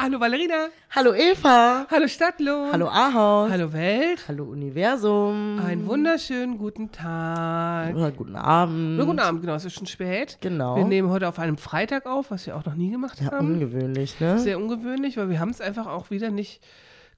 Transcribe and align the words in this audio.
Hallo 0.00 0.20
Valerina. 0.20 0.68
Hallo 0.94 1.12
Eva. 1.12 1.86
Hallo 1.90 2.06
Stadtlohn. 2.06 2.70
Hallo 2.72 2.86
Ahaus. 2.86 3.50
Hallo 3.50 3.72
Welt. 3.72 4.20
Hallo 4.28 4.44
Universum. 4.44 5.58
Einen 5.58 5.86
wunderschönen 5.88 6.56
guten 6.56 6.92
Tag. 6.92 7.96
Oder 7.96 8.12
guten 8.12 8.36
Abend. 8.36 8.96
Na, 8.96 9.04
guten 9.04 9.18
Abend, 9.18 9.40
genau, 9.40 9.54
es 9.56 9.64
ist 9.64 9.74
schon 9.74 9.88
spät. 9.88 10.38
Genau. 10.40 10.76
Wir 10.76 10.84
nehmen 10.84 11.10
heute 11.10 11.26
auf 11.28 11.40
einem 11.40 11.58
Freitag 11.58 12.06
auf, 12.06 12.30
was 12.30 12.46
wir 12.46 12.56
auch 12.56 12.64
noch 12.64 12.74
nie 12.76 12.90
gemacht 12.92 13.20
Ja, 13.20 13.32
haben. 13.32 13.54
ungewöhnlich, 13.54 14.20
ne? 14.20 14.38
Sehr 14.38 14.56
ungewöhnlich, 14.58 15.16
weil 15.16 15.30
wir 15.30 15.40
haben 15.40 15.50
es 15.50 15.60
einfach 15.60 15.88
auch 15.88 16.10
wieder 16.10 16.30
nicht 16.30 16.62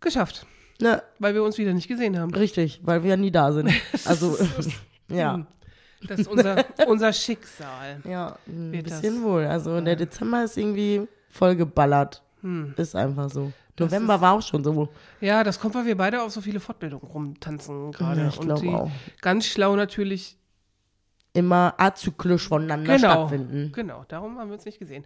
geschafft, 0.01 0.47
ne, 0.81 1.03
weil 1.19 1.35
wir 1.35 1.45
uns 1.45 1.59
wieder 1.59 1.75
nicht 1.75 1.87
gesehen 1.89 2.19
haben. 2.19 2.35
richtig, 2.35 2.81
weil 2.83 3.03
wir 3.03 3.11
ja 3.11 3.17
nie 3.19 3.31
da 3.31 3.53
sind. 3.53 3.71
Also, 4.07 4.39
ja. 5.09 5.47
Das 6.09 6.21
ist 6.21 6.29
unser, 6.29 6.65
unser 6.89 7.13
Schicksal. 7.13 8.01
Ja, 8.09 8.37
ein 8.49 8.71
bisschen 8.73 9.17
das- 9.17 9.23
wohl. 9.23 9.45
Also, 9.45 9.79
der 9.83 9.97
Dezember 9.97 10.45
ist 10.45 10.57
irgendwie 10.57 11.07
voll 11.29 11.57
geballert. 12.43 12.79
Ist 12.79 12.95
einfach 12.97 13.31
so. 13.31 13.53
November 13.79 14.21
war 14.21 14.35
auch 14.35 14.43
schon 14.43 14.63
so. 14.63 14.89
Ja, 15.21 15.43
das 15.43 15.59
kommt, 15.59 15.75
weil 15.75 15.87
wir 15.87 15.97
beide 15.97 16.23
auf 16.23 16.31
so 16.33 16.41
viele 16.43 16.61
Fortbildungen 16.61 17.07
rumtanzen 17.09 17.93
gerade. 17.93 18.21
Ja, 18.21 18.29
ich 18.29 18.39
Und 18.39 18.47
glaube 18.47 18.61
die 18.61 18.69
auch. 18.69 18.91
ganz 19.23 19.47
schlau 19.47 19.75
natürlich 19.75 20.37
Immer 21.33 21.75
azyklisch 21.79 22.49
voneinander 22.49 22.97
genau, 22.97 23.13
stattfinden. 23.29 23.71
Genau, 23.73 24.05
darum 24.09 24.39
haben 24.39 24.49
wir 24.49 24.55
uns 24.55 24.65
nicht 24.65 24.79
gesehen. 24.79 25.05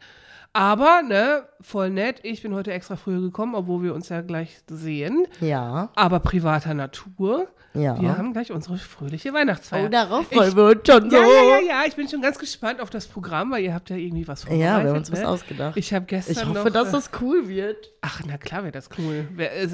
Aber, 0.56 1.03
ne, 1.03 1.42
voll 1.61 1.91
nett. 1.91 2.20
Ich 2.22 2.42
bin 2.42 2.55
heute 2.55 2.72
extra 2.72 2.94
früher 2.97 3.20
gekommen, 3.20 3.55
obwohl 3.56 3.83
wir 3.83 3.92
uns 3.94 4.08
ja 4.08 4.20
gleich 4.20 4.56
sehen. 4.70 5.27
Ja, 5.41 5.91
Aber 5.97 6.20
privater 6.20 6.75
Natur. 6.75 7.48
ja. 7.75 8.00
Wir 8.00 8.16
haben 8.16 8.33
gleich 8.33 8.53
unsere 8.53 8.77
fröhliche 8.78 9.34
Weihnachtsfeier. 9.34 9.86
oh, 9.86 9.89
darauf 9.89 10.28
freuen 10.28 10.55
wir 10.55 10.64
uns 10.66 10.81
schon 10.86 11.11
so. 11.11 11.16
ja, 11.16 11.22
ja, 11.25 11.42
ja, 11.42 11.66
ja. 11.66 11.83
Ich 11.89 11.97
bin 11.97 12.08
schon 12.08 12.22
ganz 12.22 12.38
gespannt 12.38 12.81
auf 12.81 12.88
das 12.88 13.09
Programm, 13.09 13.50
weil 13.50 13.64
ihr 13.64 13.75
habt 13.75 13.91
ja 13.91 13.97
irgendwie 13.97 14.28
was 14.28 14.44
vorbereitet. 14.44 14.64
Ja, 14.64 14.83
wir 14.84 14.91
haben 14.91 14.98
uns 14.98 15.11
was 15.11 15.19
ne? 15.22 15.28
ausgedacht. 15.28 15.77
Ich 15.77 15.92
habe 15.92 16.06
gestern 16.06 16.33
Ich 16.33 16.44
hoffe, 16.44 16.69
noch, 16.69 16.70
dass 16.70 16.88
äh, 16.91 16.92
das 16.92 17.11
cool 17.20 17.48
wird. 17.48 17.91
Ach, 18.00 18.20
na 18.25 18.38
klar 18.38 18.62
wäre 18.62 18.70
das 18.70 18.88
cool. 18.97 19.27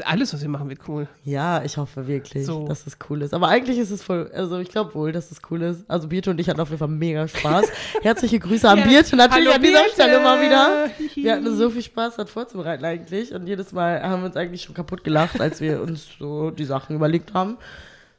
Alles, 0.06 0.32
was 0.32 0.40
wir 0.40 0.48
machen, 0.48 0.70
wird 0.70 0.88
cool. 0.88 1.08
Ja, 1.24 1.62
ich 1.62 1.76
hoffe 1.76 2.06
wirklich, 2.06 2.46
So. 2.46 2.66
dass 2.66 2.86
es 2.86 2.96
cool 3.10 3.20
ist. 3.20 3.34
Aber 3.34 3.48
eigentlich 3.48 3.76
ist 3.76 3.90
es 3.90 4.02
voll, 4.02 4.30
also 4.34 4.58
ich 4.60 4.70
glaube 4.70 4.94
wohl, 4.94 5.12
dass 5.12 5.30
es 5.30 5.42
cool 5.50 5.60
ist. 5.60 5.84
Also 5.90 6.08
Birte 6.08 6.30
und 6.30 6.39
ich 6.40 6.48
hatten 6.48 6.60
auf 6.60 6.68
jeden 6.68 6.78
Fall 6.78 6.88
mega 6.88 7.28
Spaß. 7.28 7.66
Herzliche 8.02 8.38
Grüße 8.38 8.68
an 8.68 8.78
Ja. 8.78 8.84
Birte 8.86 9.16
natürlich 9.16 9.46
Hallo, 9.46 9.56
an 9.56 9.62
dieser 9.62 9.78
Birte. 9.82 9.92
Stelle 9.94 10.20
mal 10.20 10.40
wieder. 10.42 10.90
Wir 11.14 11.32
hatten 11.34 11.56
so 11.56 11.70
viel 11.70 11.82
Spaß, 11.82 12.16
das 12.16 12.30
vorzubereiten 12.30 12.84
eigentlich. 12.84 13.32
Und 13.32 13.46
jedes 13.46 13.72
Mal 13.72 14.02
haben 14.02 14.22
wir 14.22 14.26
uns 14.26 14.36
eigentlich 14.36 14.62
schon 14.62 14.74
kaputt 14.74 15.04
gelacht, 15.04 15.40
als 15.40 15.60
wir 15.60 15.80
uns 15.82 16.08
so 16.18 16.50
die 16.50 16.64
Sachen 16.64 16.96
überlegt 16.96 17.34
haben. 17.34 17.58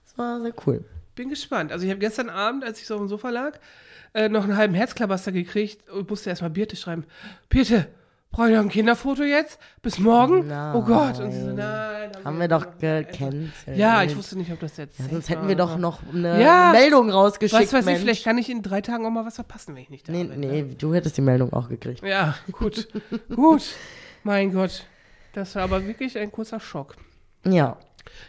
Das 0.06 0.18
war 0.18 0.42
sehr 0.42 0.54
cool. 0.66 0.84
Bin 1.16 1.30
gespannt. 1.30 1.72
Also 1.72 1.86
ich 1.86 1.90
habe 1.92 2.00
gestern 2.00 2.30
Abend, 2.30 2.64
als 2.64 2.80
ich 2.80 2.88
so 2.88 2.96
auf 2.96 3.02
dem 3.02 3.08
Sofa 3.10 3.30
lag, 3.30 3.58
äh, 4.14 4.30
noch 4.30 4.44
einen 4.44 4.58
halben 4.58 4.74
Herzklabaster 4.74 5.32
gekriegt 5.32 5.90
und 5.90 6.10
musste 6.10 6.30
erstmal 6.30 6.50
Birte 6.52 6.76
schreiben. 6.76 7.06
Birte, 7.50 7.88
brauche 8.32 8.50
ich 8.50 8.56
noch 8.56 8.62
ein 8.64 8.70
Kinderfoto 8.70 9.24
jetzt? 9.24 9.60
Bis 9.82 10.00
morgen? 10.00 10.48
Nein. 10.48 10.76
Oh 10.76 10.82
Gott. 10.84 11.20
Und 11.20 11.32
sie 11.32 11.42
so, 11.42 11.52
nein. 11.54 12.12
Haben 12.24 12.40
wir 12.40 12.48
doch 12.48 12.66
gecancelt. 12.80 13.52
Ja, 13.76 14.04
ich 14.04 14.16
wusste 14.16 14.38
nicht, 14.38 14.52
ob 14.52 14.60
das 14.60 14.78
jetzt. 14.78 15.00
Ja, 15.00 15.06
sonst 15.10 15.30
hätten 15.30 15.48
wir 15.48 15.56
doch 15.56 15.78
noch 15.78 16.00
eine 16.14 16.42
Ja. 16.42 16.72
Meldung 16.72 17.10
rausgeschickt, 17.10 17.62
Was 17.62 17.74
weiß 17.74 17.86
Mensch. 17.86 17.98
ich, 18.00 18.04
vielleicht 18.04 18.24
kann 18.24 18.38
ich 18.38 18.50
in 18.50 18.62
drei 18.62 18.82
Tagen 18.82 19.06
auch 19.06 19.10
mal 19.12 19.26
was 19.26 19.36
verpassen, 19.36 19.76
wenn 19.76 19.84
ich 19.84 19.90
nicht 19.90 20.08
da 20.08 20.12
Nee, 20.14 20.24
bin. 20.26 20.40
nee, 20.40 20.64
du 20.78 20.94
hättest 20.94 21.18
die 21.18 21.22
Meldung 21.22 21.52
auch 21.54 21.70
gekriegt. 21.70 22.04
Ja, 22.04 22.36
gut. 22.52 22.88
gut. 23.36 23.64
Mein 24.24 24.54
Gott. 24.54 24.86
Das 25.34 25.56
war 25.56 25.64
aber 25.64 25.86
wirklich 25.88 26.18
ein 26.18 26.32
kurzer 26.32 26.60
Schock. 26.60 26.96
Ja, 27.46 27.78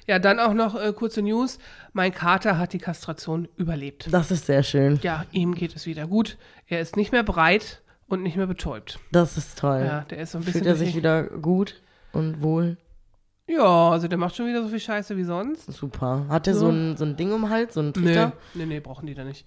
Ja, 0.06 0.18
dann 0.18 0.38
auch 0.38 0.54
noch 0.54 0.80
äh, 0.80 0.92
kurze 0.92 1.20
News. 1.22 1.58
Mein 1.92 2.12
Kater 2.14 2.56
hat 2.58 2.72
die 2.72 2.78
Kastration 2.78 3.48
überlebt. 3.56 4.08
das 4.12 4.30
ist 4.30 4.46
sehr 4.46 4.62
schön. 4.62 4.98
Ja, 5.02 5.24
ihm 5.32 5.54
geht 5.54 5.74
es 5.76 5.86
wieder 5.86 6.06
gut. 6.06 6.38
Er 6.66 6.80
ist 6.80 6.96
nicht 6.96 7.12
mehr 7.12 7.22
breit 7.24 7.82
und 8.12 8.22
nicht 8.22 8.36
mehr 8.36 8.46
betäubt. 8.46 8.98
Das 9.10 9.36
ist 9.36 9.58
toll. 9.58 9.82
Ja, 9.86 10.00
der 10.02 10.18
ist 10.18 10.32
so 10.32 10.38
ein 10.38 10.44
bisschen. 10.44 10.62
Fühlt 10.62 10.66
er 10.66 10.76
sich 10.76 10.94
wieder 10.94 11.24
gut 11.24 11.80
und 12.12 12.42
wohl? 12.42 12.76
Ja, 13.48 13.90
also 13.90 14.06
der 14.08 14.18
macht 14.18 14.36
schon 14.36 14.46
wieder 14.46 14.62
so 14.62 14.68
viel 14.68 14.80
Scheiße 14.80 15.16
wie 15.16 15.24
sonst. 15.24 15.70
Super. 15.72 16.26
Hat 16.28 16.46
er 16.46 16.54
so, 16.54 16.60
So. 16.66 16.68
ein, 16.70 16.96
so 16.96 17.04
ein 17.04 17.16
Ding 17.16 17.32
um 17.32 17.42
den 17.42 17.50
Hals, 17.50 17.74
so 17.74 17.82
Nee, 17.82 17.92
Trichter? 17.92 18.32
nee, 18.54 18.66
nee, 18.66 18.80
brauchen 18.80 19.06
die 19.06 19.14
da 19.14 19.24
nicht. 19.24 19.46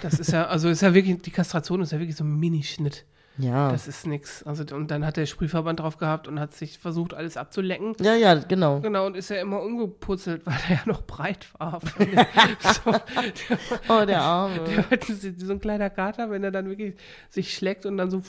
Das 0.00 0.18
ist 0.18 0.32
ja, 0.32 0.46
also 0.46 0.68
ist 0.68 0.82
ja 0.82 0.94
wirklich, 0.94 1.20
die 1.22 1.30
Kastration 1.30 1.80
ist 1.82 1.92
ja 1.92 1.98
wirklich 1.98 2.16
so 2.16 2.24
ein 2.24 2.38
Minischnitt. 2.38 3.04
Ja. 3.36 3.70
Das 3.72 3.88
ist 3.88 4.06
nix. 4.06 4.42
Also, 4.44 4.64
und 4.74 4.90
dann 4.90 5.04
hat 5.04 5.16
der 5.16 5.26
Sprühverband 5.26 5.80
drauf 5.80 5.96
gehabt 5.96 6.28
und 6.28 6.38
hat 6.38 6.52
sich 6.54 6.78
versucht, 6.78 7.14
alles 7.14 7.36
abzulecken. 7.36 7.94
ja, 8.00 8.14
ja, 8.14 8.34
genau. 8.34 8.80
Genau, 8.80 9.06
und 9.06 9.16
ist 9.16 9.30
ja 9.30 9.36
immer 9.36 9.60
umgeputzelt, 9.60 10.46
weil 10.46 10.56
er 10.68 10.76
ja 10.76 10.82
noch 10.86 11.02
breit 11.02 11.46
war. 11.58 11.80
so, 12.84 12.92
der, 12.92 13.58
Oh, 13.88 14.04
der 14.04 14.22
Arme. 14.22 14.60
der 14.64 14.90
hat 14.90 15.04
so 15.04 15.52
ein 15.52 15.60
kleiner 15.60 15.90
Kater, 15.90 16.30
wenn 16.30 16.44
er 16.44 16.52
dann 16.52 16.68
wirklich 16.68 16.94
sich 17.28 17.54
schlägt 17.54 17.86
und 17.86 17.96
dann 17.96 18.10
so 18.10 18.22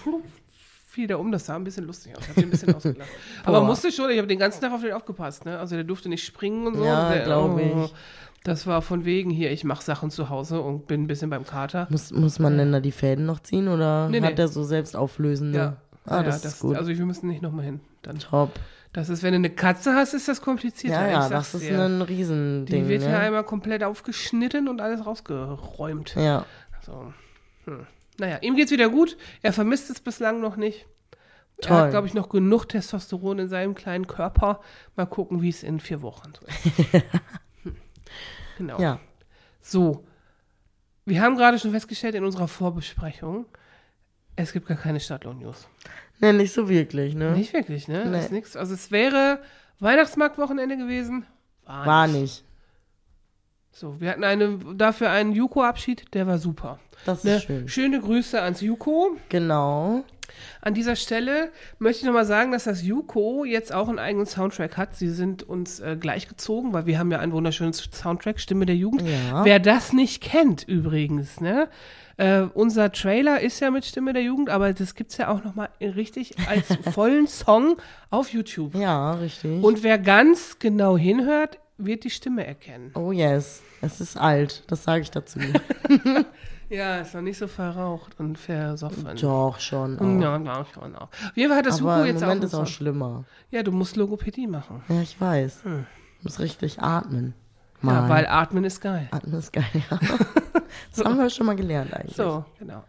fiel 0.87 1.07
der 1.07 1.19
um. 1.19 1.31
Das 1.31 1.45
sah 1.45 1.55
ein 1.55 1.63
bisschen 1.63 1.85
lustig 1.85 2.17
aus. 2.17 2.23
Den 2.35 2.45
ein 2.45 2.49
bisschen 2.49 2.73
ausgelacht. 2.75 3.09
Aber 3.43 3.61
musste 3.61 3.91
schon, 3.91 4.09
ich 4.09 4.17
habe 4.17 4.27
den 4.27 4.39
ganzen 4.39 4.61
Tag 4.61 4.71
auf 4.71 4.81
den 4.81 4.93
aufgepasst. 4.93 5.45
Ne? 5.45 5.59
Also 5.59 5.75
der 5.75 5.83
durfte 5.83 6.09
nicht 6.09 6.25
springen 6.25 6.65
und 6.65 6.75
so. 6.75 6.85
Ja, 6.85 7.11
der, 7.13 7.25
glaub 7.25 7.59
ich. 7.59 7.93
Das 8.45 8.67
war 8.67 8.83
von 8.83 9.05
wegen 9.05 9.31
hier, 9.31 9.51
ich 9.51 9.63
mache 9.63 9.83
Sachen 9.83 10.11
zu 10.11 10.29
Hause 10.29 10.61
und 10.61 10.85
bin 10.85 11.03
ein 11.03 11.07
bisschen 11.07 11.31
beim 11.31 11.45
Kater. 11.47 11.87
Muss, 11.89 12.11
muss 12.11 12.37
man 12.37 12.57
denn 12.59 12.71
da 12.71 12.79
die 12.79 12.91
Fäden 12.91 13.25
noch 13.25 13.39
ziehen 13.39 13.67
oder 13.67 14.07
Nee, 14.07 14.21
hat 14.21 14.29
nee. 14.29 14.35
der 14.35 14.47
so 14.47 14.63
selbst 14.63 14.95
auflösende? 14.95 15.57
Ja. 15.57 15.77
Ah, 16.05 16.17
Ja, 16.17 16.23
das, 16.23 16.45
ist 16.45 16.59
gut. 16.59 16.77
Also 16.77 16.89
wir 16.95 17.05
müssen 17.05 17.27
nicht 17.27 17.41
nochmal 17.41 17.65
hin. 17.65 17.79
Dann. 18.03 18.19
Top. 18.19 18.51
Das 18.93 19.09
ist, 19.09 19.23
wenn 19.23 19.31
du 19.31 19.37
eine 19.37 19.49
Katze 19.49 19.95
hast, 19.95 20.13
ist 20.13 20.27
das 20.27 20.41
komplizierter. 20.41 21.01
Ja, 21.07 21.23
ja, 21.23 21.29
das 21.29 21.55
ist 21.55 21.67
dir. 21.67 21.83
ein 21.83 22.03
Riesending. 22.03 22.83
Die 22.83 22.87
wird 22.87 23.01
ne? 23.01 23.09
ja 23.09 23.19
einmal 23.19 23.43
komplett 23.43 23.83
aufgeschnitten 23.83 24.67
und 24.67 24.79
alles 24.79 25.05
rausgeräumt. 25.05 26.13
Ja, 26.15 26.45
So. 26.85 27.11
Hm. 27.65 27.87
Naja, 28.19 28.37
ihm 28.41 28.55
geht's 28.55 28.71
wieder 28.71 28.89
gut. 28.89 29.17
Er 29.41 29.53
vermisst 29.53 29.89
es 29.89 29.99
bislang 29.99 30.39
noch 30.39 30.55
nicht. 30.55 30.85
Er 31.57 31.67
Toll. 31.67 31.77
hat, 31.77 31.89
glaube 31.89 32.07
ich, 32.07 32.13
noch 32.13 32.29
genug 32.29 32.69
Testosteron 32.69 33.39
in 33.39 33.47
seinem 33.49 33.73
kleinen 33.73 34.05
Körper. 34.05 34.61
Mal 34.95 35.07
gucken, 35.07 35.41
wie 35.41 35.49
es 35.49 35.63
in 35.63 35.79
vier 35.79 36.01
Wochen 36.03 36.31
so 36.39 36.45
ist. 36.45 37.03
Genau. 38.57 38.79
ja. 38.79 38.99
So. 39.61 40.03
Wir 41.05 41.21
haben 41.21 41.35
gerade 41.37 41.59
schon 41.59 41.71
festgestellt 41.71 42.15
in 42.15 42.23
unserer 42.25 42.47
Vorbesprechung, 42.47 43.45
es 44.35 44.51
gibt 44.53 44.67
gar 44.67 44.77
keine 44.77 44.99
Stadtlohn-News. 44.99 45.67
Ne, 46.19 46.33
nicht 46.33 46.51
so 46.53 46.67
wirklich, 46.67 47.13
ne? 47.15 47.31
Nicht 47.31 47.53
wirklich, 47.53 47.87
ne? 47.87 48.05
Nee. 48.05 48.19
Ist 48.19 48.31
nix. 48.31 48.55
Also 48.55 48.73
es 48.73 48.89
wäre 48.91 49.39
Weihnachtsmarktwochenende 49.79 50.77
gewesen. 50.77 51.25
War, 51.65 51.85
War 51.85 52.07
nicht. 52.07 52.21
nicht. 52.21 52.43
So, 53.71 53.99
wir 53.99 54.09
hatten 54.11 54.23
eine, 54.23 54.57
dafür 54.75 55.09
einen 55.11 55.33
Juko-Abschied, 55.33 56.13
der 56.13 56.25
war 56.27 56.37
super. 56.37 56.79
Das 57.05 57.23
Ne? 57.23 57.35
ist 57.35 57.43
schön. 57.43 57.67
Schöne 57.67 57.99
Grüße 57.99 58.41
ans 58.41 58.61
Juko. 58.61 59.17
Genau. 59.29 60.03
An 60.61 60.73
dieser 60.73 60.95
Stelle 60.95 61.51
möchte 61.79 62.01
ich 62.01 62.05
nochmal 62.05 62.25
sagen, 62.25 62.51
dass 62.51 62.65
das 62.65 62.83
Juko 62.83 63.45
jetzt 63.45 63.73
auch 63.73 63.87
einen 63.89 63.99
eigenen 63.99 64.25
Soundtrack 64.25 64.77
hat. 64.77 64.95
Sie 64.95 65.09
sind 65.09 65.43
uns 65.43 65.79
äh, 65.79 65.97
gleichgezogen, 65.99 66.73
weil 66.73 66.85
wir 66.85 66.99
haben 66.99 67.11
ja 67.11 67.19
einen 67.19 67.31
wunderschönen 67.31 67.73
Soundtrack, 67.73 68.39
Stimme 68.39 68.65
der 68.65 68.75
Jugend. 68.75 69.03
Ja. 69.07 69.45
Wer 69.45 69.59
das 69.59 69.93
nicht 69.93 70.21
kennt 70.21 70.63
übrigens, 70.63 71.39
ne? 71.39 71.69
Äh, 72.17 72.41
unser 72.53 72.91
Trailer 72.91 73.41
ist 73.41 73.59
ja 73.59 73.71
mit 73.71 73.83
Stimme 73.85 74.13
der 74.13 74.23
Jugend, 74.23 74.49
aber 74.49 74.71
das 74.73 74.95
gibt's 74.95 75.17
ja 75.17 75.27
auch 75.27 75.43
nochmal 75.43 75.69
richtig 75.81 76.35
als 76.47 76.65
vollen 76.93 77.27
Song 77.27 77.77
auf 78.09 78.29
YouTube. 78.29 78.75
Ja, 78.75 79.15
richtig. 79.15 79.61
Und 79.61 79.83
wer 79.83 79.97
ganz 79.97 80.59
genau 80.59 80.97
hinhört, 80.97 81.59
wird 81.77 82.05
die 82.05 82.09
Stimme 82.09 82.47
erkennen. 82.47 82.91
oh 82.95 83.11
yes, 83.11 83.61
es 83.81 83.99
ist 83.99 84.17
alt. 84.17 84.63
Das 84.67 84.85
sage 84.85 85.01
ich 85.01 85.11
dazu. 85.11 85.39
Ja, 86.69 86.97
ist 87.01 87.13
noch 87.13 87.21
nicht 87.21 87.37
so 87.37 87.47
verraucht 87.47 88.19
und 88.19 88.37
versoffen. 88.37 89.07
Doch, 89.21 89.59
schon. 89.59 89.99
Auch. 89.99 90.21
Ja, 90.21 90.37
ja, 90.37 90.65
schon 90.73 90.95
auch. 90.95 91.03
Auf 91.09 91.31
jeden 91.35 91.49
Fall 91.49 91.59
hat 91.59 91.65
das 91.67 91.81
Aber 91.81 92.01
im 92.01 92.07
jetzt 92.07 92.21
Moment 92.21 92.41
auch, 92.41 92.47
ist 92.47 92.53
auch 92.55 92.67
schlimmer. 92.67 93.23
Ja, 93.51 93.61
du 93.63 93.71
musst 93.71 93.95
Logopädie 93.95 94.47
machen. 94.47 94.83
Ja, 94.89 95.01
ich 95.01 95.19
weiß. 95.19 95.63
Hm. 95.63 95.85
Muss 96.23 96.39
richtig 96.39 96.81
atmen. 96.81 97.33
Ja, 97.83 97.91
Mal. 98.01 98.09
weil 98.09 98.25
Atmen 98.27 98.63
ist 98.63 98.81
geil. 98.81 99.07
Atmen 99.11 99.35
ist 99.37 99.53
geil, 99.53 99.65
ja. 99.89 99.99
Das 100.95 101.05
haben 101.05 101.17
wir 101.17 101.29
schon 101.29 101.45
mal 101.45 101.55
gelernt 101.55 101.93
eigentlich. 101.93 102.15
So, 102.15 102.43
genau. 102.59 102.83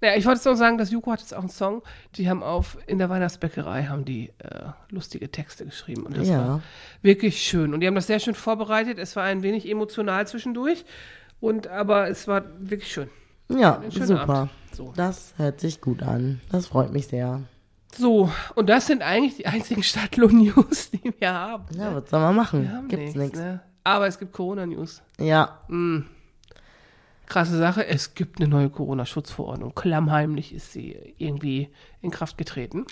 Naja, 0.00 0.16
ich 0.16 0.24
wollte 0.24 0.38
jetzt 0.38 0.46
noch 0.46 0.54
sagen, 0.54 0.78
das 0.78 0.90
Juko 0.90 1.12
hat 1.12 1.20
jetzt 1.20 1.34
auch 1.34 1.40
einen 1.40 1.48
Song. 1.50 1.82
Die 2.14 2.28
haben 2.30 2.42
auf, 2.42 2.78
in 2.86 2.98
der 2.98 3.10
Weihnachtsbäckerei 3.10 3.84
haben 3.84 4.04
die 4.06 4.30
äh, 4.38 4.70
lustige 4.88 5.30
Texte 5.30 5.66
geschrieben. 5.66 6.04
Und 6.06 6.16
das 6.16 6.26
Ja. 6.28 6.38
war 6.38 6.62
wirklich 7.02 7.42
schön. 7.42 7.74
Und 7.74 7.80
die 7.80 7.86
haben 7.86 7.94
das 7.94 8.06
sehr 8.06 8.18
schön 8.18 8.34
vorbereitet. 8.34 8.98
Es 8.98 9.14
war 9.14 9.24
ein 9.24 9.42
wenig 9.42 9.68
emotional 9.68 10.26
zwischendurch. 10.26 10.84
Und, 11.40 11.66
aber 11.68 12.08
es 12.08 12.28
war 12.28 12.42
wirklich 12.58 12.92
schön. 12.92 13.08
Ja, 13.48 13.82
super. 13.90 14.48
So. 14.72 14.92
Das 14.96 15.34
hört 15.36 15.60
sich 15.60 15.80
gut 15.80 16.02
an. 16.02 16.40
Das 16.52 16.66
freut 16.66 16.92
mich 16.92 17.08
sehr. 17.08 17.42
so, 17.96 18.30
und 18.54 18.68
das 18.68 18.86
sind 18.86 19.02
eigentlich 19.02 19.36
die 19.36 19.46
einzigen 19.46 19.82
Stadtlohn-News, 19.82 20.90
die 20.90 21.12
wir 21.18 21.32
haben. 21.32 21.64
Ja, 21.76 21.94
was 21.94 22.08
soll 22.10 22.20
man 22.20 22.36
machen? 22.36 22.86
Gibt's 22.88 23.14
nichts. 23.16 23.38
Ne? 23.38 23.60
Aber 23.82 24.06
es 24.06 24.18
gibt 24.18 24.32
Corona-News. 24.32 25.02
Ja, 25.18 25.58
Mm. 25.68 26.00
krasse 27.26 27.56
Sache, 27.58 27.86
es 27.86 28.14
gibt 28.14 28.38
eine 28.40 28.48
neue 28.48 28.68
Corona-Schutzverordnung. 28.70 29.74
Klammheimlich 29.74 30.54
ist 30.54 30.72
sie 30.72 31.14
irgendwie 31.18 31.70
in 32.00 32.10
Kraft 32.10 32.36
getreten. 32.38 32.84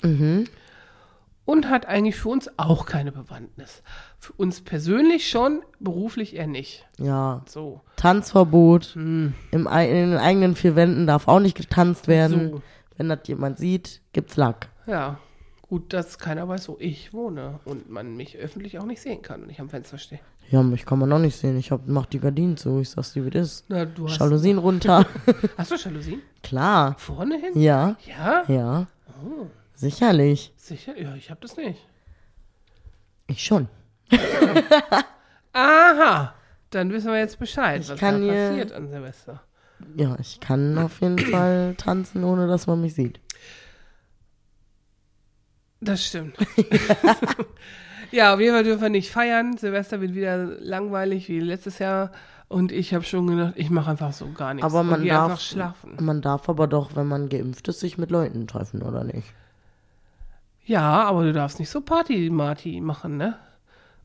Und 1.48 1.70
hat 1.70 1.86
eigentlich 1.86 2.16
für 2.16 2.28
uns 2.28 2.50
auch 2.58 2.84
keine 2.84 3.10
Bewandtnis. 3.10 3.82
Für 4.18 4.34
uns 4.34 4.60
persönlich 4.60 5.30
schon, 5.30 5.62
beruflich 5.80 6.36
eher 6.36 6.46
nicht. 6.46 6.86
Ja. 6.98 7.40
So. 7.48 7.80
Tanzverbot. 7.96 8.94
Im, 8.96 9.32
ei- 9.66 9.88
in 9.88 10.10
den 10.10 10.18
eigenen 10.18 10.56
vier 10.56 10.76
Wänden 10.76 11.06
darf 11.06 11.26
auch 11.26 11.40
nicht 11.40 11.56
getanzt 11.56 12.06
werden. 12.06 12.50
So. 12.50 12.62
Wenn 12.98 13.08
das 13.08 13.20
jemand 13.24 13.58
sieht, 13.58 14.02
gibt's 14.12 14.36
Lack. 14.36 14.68
Ja. 14.86 15.18
Gut, 15.62 15.94
dass 15.94 16.18
keiner 16.18 16.46
weiß, 16.48 16.68
wo 16.68 16.76
ich 16.80 17.14
wohne 17.14 17.60
und 17.64 17.88
man 17.88 18.14
mich 18.14 18.36
öffentlich 18.36 18.78
auch 18.78 18.84
nicht 18.84 19.00
sehen 19.00 19.22
kann 19.22 19.42
und 19.44 19.48
ich 19.50 19.58
am 19.58 19.70
Fenster 19.70 19.96
stehe. 19.96 20.20
Ja, 20.50 20.62
mich 20.62 20.84
kann 20.84 20.98
man 20.98 21.08
noch 21.08 21.18
nicht 21.18 21.36
sehen. 21.36 21.56
Ich 21.58 21.70
hab, 21.70 21.86
mach 21.86 22.04
die 22.06 22.20
Gardinen 22.20 22.58
zu. 22.58 22.80
Ich 22.80 22.90
sag's 22.90 23.14
dir, 23.14 23.24
wie 23.24 23.30
das 23.30 23.46
ist. 23.46 23.64
Na, 23.68 23.86
du 23.86 24.06
hast. 24.06 24.18
Jalousien 24.20 24.58
runter. 24.58 25.06
Hast 25.56 25.70
du 25.70 25.76
Jalousien? 25.76 26.20
Klar. 26.42 26.94
Vorne 26.98 27.38
hin? 27.38 27.58
Ja. 27.62 27.96
Ja? 28.06 28.42
Ja. 28.48 28.86
Oh. 29.24 29.46
Sicherlich. 29.78 30.52
Sicher? 30.56 30.98
Ja, 31.00 31.14
ich 31.14 31.30
hab 31.30 31.40
das 31.40 31.56
nicht. 31.56 31.78
Ich 33.28 33.44
schon. 33.44 33.68
Aha! 35.52 36.34
Dann 36.70 36.92
wissen 36.92 37.12
wir 37.12 37.18
jetzt 37.18 37.38
Bescheid, 37.38 37.82
Ich 37.82 37.88
was 37.88 37.98
kann 38.00 38.26
da 38.26 38.32
hier- 38.32 38.48
passiert 38.48 38.72
an 38.72 38.88
Silvester. 38.88 39.40
Ja, 39.96 40.16
ich 40.18 40.40
kann 40.40 40.76
auf 40.78 41.00
jeden 41.00 41.18
Fall 41.20 41.74
tanzen, 41.76 42.24
ohne 42.24 42.48
dass 42.48 42.66
man 42.66 42.80
mich 42.80 42.94
sieht. 42.94 43.20
Das 45.80 46.04
stimmt. 46.04 46.36
ja, 48.10 48.34
auf 48.34 48.40
jeden 48.40 48.54
Fall 48.54 48.64
dürfen 48.64 48.82
wir 48.82 48.88
nicht 48.88 49.12
feiern. 49.12 49.56
Silvester 49.56 50.00
wird 50.00 50.16
wieder 50.16 50.36
langweilig 50.58 51.28
wie 51.28 51.38
letztes 51.38 51.78
Jahr. 51.78 52.10
Und 52.48 52.72
ich 52.72 52.92
habe 52.94 53.04
schon 53.04 53.28
gedacht, 53.28 53.52
ich 53.56 53.70
mache 53.70 53.92
einfach 53.92 54.12
so 54.12 54.32
gar 54.32 54.54
nichts. 54.54 54.64
Aber 54.64 54.82
man 54.82 55.02
geh 55.02 55.10
darf, 55.10 55.30
einfach 55.30 55.40
schlafen. 55.40 55.96
man 56.00 56.20
darf 56.20 56.48
aber 56.48 56.66
doch, 56.66 56.96
wenn 56.96 57.06
man 57.06 57.28
geimpft 57.28 57.68
ist, 57.68 57.78
sich 57.78 57.96
mit 57.98 58.10
Leuten 58.10 58.48
treffen, 58.48 58.82
oder 58.82 59.04
nicht? 59.04 59.28
Ja, 60.68 61.04
aber 61.04 61.24
du 61.24 61.32
darfst 61.32 61.58
nicht 61.58 61.70
so 61.70 61.80
Party-Marty 61.80 62.80
machen, 62.80 63.16
ne? 63.16 63.36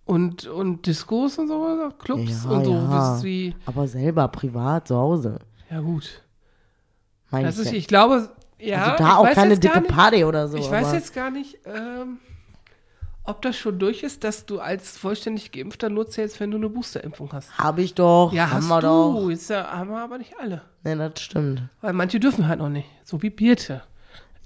Und, 0.06 0.48
und 0.48 0.86
Diskos 0.86 1.38
und 1.38 1.48
so, 1.48 1.90
Clubs 2.00 2.44
Ja, 2.46 2.50
und 2.52 2.66
so. 2.66 2.74
ja. 2.74 3.24
Wie, 3.24 3.56
Aber 3.66 3.88
selber, 3.88 4.28
privat, 4.30 4.88
zu 4.88 4.96
Hause. 4.98 5.40
ja 5.70 5.80
gut. 5.80 6.22
Mein 7.32 7.46
Das 7.46 7.56
ich 7.58 7.66
ist, 7.68 7.72
ja. 7.72 7.78
ich 7.78 7.88
glaube, 7.88 8.30
ja. 8.60 8.84
also 8.94 9.04
da 9.04 9.16
auch 9.18 9.30
keine 9.32 9.52
jetzt 9.54 9.64
dicke 9.64 9.80
nicht- 9.82 9.92
Party 9.92 10.24
oder 10.26 10.48
so. 10.48 10.58
Ich 10.58 10.70
weiß 10.70 10.92
jetzt 10.94 11.14
gar 11.14 11.32
nicht, 11.32 11.58
ähm, 11.66 12.18
ob 13.24 13.42
das 13.42 13.56
schon 13.56 13.80
durch 13.80 14.04
ist, 14.04 14.24
dass 14.26 14.46
du 14.46 14.60
als 14.60 14.98
vollständig 14.98 15.52
Geimpfter 15.54 15.90
nur 15.90 16.10
zählst, 16.10 16.40
wenn 16.42 16.52
du 16.52 16.58
eine 16.58 16.70
Boosterimpfung 16.70 17.32
hast. 17.32 17.58
Hab 17.58 17.78
ich 17.80 17.94
doch. 17.96 18.32
Ja, 18.34 18.50
haben 18.52 18.58
hast 18.58 18.70
wir 18.70 18.82
du. 18.82 18.88
doch. 18.88 19.50
Ja, 19.50 19.72
haben 19.72 19.90
wir 19.90 20.00
aber 20.04 20.18
nicht 20.18 20.34
alle. 20.40 20.62
Ne, 20.84 20.98
das 20.98 21.22
stimmt. 21.22 21.64
Weil 21.82 21.94
manche 21.94 22.20
dürfen 22.20 22.48
halt 22.48 22.60
noch 22.60 22.70
nicht. 22.70 22.88
So 23.06 23.22
wie 23.22 23.30
Birte. 23.30 23.84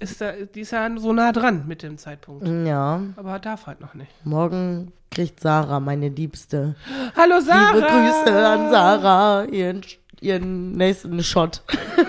Ist 0.00 0.20
da, 0.20 0.32
die 0.32 0.60
ist 0.60 0.70
ja 0.70 0.88
so 0.98 1.12
nah 1.12 1.32
dran 1.32 1.66
mit 1.66 1.82
dem 1.82 1.98
Zeitpunkt. 1.98 2.46
Ja, 2.46 3.02
Aber 3.16 3.38
darf 3.40 3.66
halt 3.66 3.80
noch 3.80 3.94
nicht. 3.94 4.10
morgen 4.24 4.92
kriegt 5.10 5.40
Sarah, 5.40 5.80
meine 5.80 6.08
Liebste. 6.08 6.76
Hallo 7.16 7.40
Sarah! 7.40 7.72
Liebe 7.74 7.86
Grüße 7.86 8.46
an 8.46 8.70
Sarah, 8.70 9.44
ihren, 9.46 9.80
ihren 10.20 10.72
nächsten 10.72 11.20
Shot. 11.24 11.62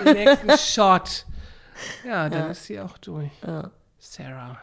Den 0.04 0.14
nächsten 0.14 0.50
Shot. 0.58 1.26
Ja, 2.06 2.28
dann 2.28 2.42
Ja. 2.44 2.50
ist 2.50 2.64
sie 2.64 2.78
auch 2.78 2.96
durch. 2.98 3.30
Ja. 3.44 3.70
Sarah. 3.98 4.58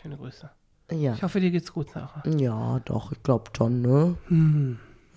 Schöne 0.00 0.16
Grüße. 0.16 0.48
Ja. 0.92 1.14
Ich 1.14 1.22
hoffe, 1.22 1.40
dir 1.40 1.50
geht's 1.50 1.72
gut, 1.72 1.90
Sarah. 1.90 2.22
Ja, 2.36 2.78
doch, 2.84 3.10
ich 3.10 3.22
glaube 3.22 3.50
schon, 3.56 3.80
ne? 3.82 4.16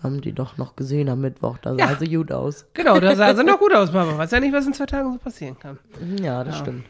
Haben 0.03 0.21
die 0.21 0.31
doch 0.33 0.57
noch 0.57 0.75
gesehen 0.75 1.09
am 1.09 1.21
Mittwoch, 1.21 1.57
da 1.57 1.71
sah 1.73 1.77
Ja. 1.91 1.95
sie 1.95 2.07
gut 2.13 2.31
aus. 2.31 2.65
Genau, 2.73 2.99
da 2.99 3.15
sah 3.15 3.35
sie 3.35 3.43
noch 3.43 3.59
gut 3.59 3.73
aus, 3.73 3.91
Mama. 3.91 4.17
Weiß 4.17 4.31
ja 4.31 4.39
nicht, 4.39 4.53
was 4.53 4.67
in 4.67 4.73
zwei 4.73 4.85
Tagen 4.85 5.11
so 5.13 5.17
passieren 5.19 5.57
kann. 5.57 5.79
Ja, 6.21 6.43
das 6.43 6.59
stimmt. 6.59 6.85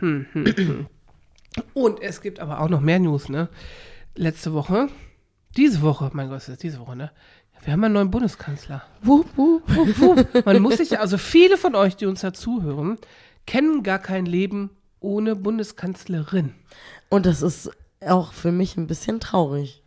Und 1.73 2.01
es 2.01 2.21
gibt 2.21 2.39
aber 2.39 2.59
auch 2.61 2.69
noch 2.69 2.81
mehr 2.81 2.99
News, 2.99 3.29
ne? 3.29 3.49
Letzte 4.15 4.53
Woche, 4.53 4.89
diese 5.55 5.81
Woche, 5.81 6.09
mein 6.13 6.29
Gott, 6.29 6.37
es 6.39 6.49
ist 6.49 6.63
diese 6.63 6.79
Woche, 6.79 6.95
ne? 6.95 7.11
Wir 7.63 7.73
haben 7.73 7.83
einen 7.83 7.95
neuen 7.95 8.11
Bundeskanzler. 8.11 8.83
Wup, 9.01 9.25
wup. 9.35 9.63
Wupp, 9.67 9.99
wupp. 9.99 10.45
Man 10.45 10.61
muss 10.61 10.77
sich, 10.77 10.99
also 10.99 11.17
viele 11.17 11.57
von 11.57 11.75
euch, 11.75 11.95
die 11.95 12.05
uns 12.05 12.21
dazuhören, 12.21 12.97
kennen 13.45 13.81
gar 13.83 13.99
kein 13.99 14.25
Leben 14.25 14.69
ohne 14.99 15.35
Bundeskanzlerin. 15.35 16.53
Und 17.09 17.25
das 17.25 17.41
ist 17.41 17.71
auch 18.05 18.31
für 18.33 18.51
mich 18.51 18.77
ein 18.77 18.85
bisschen 18.87 19.19
traurig. 19.19 19.81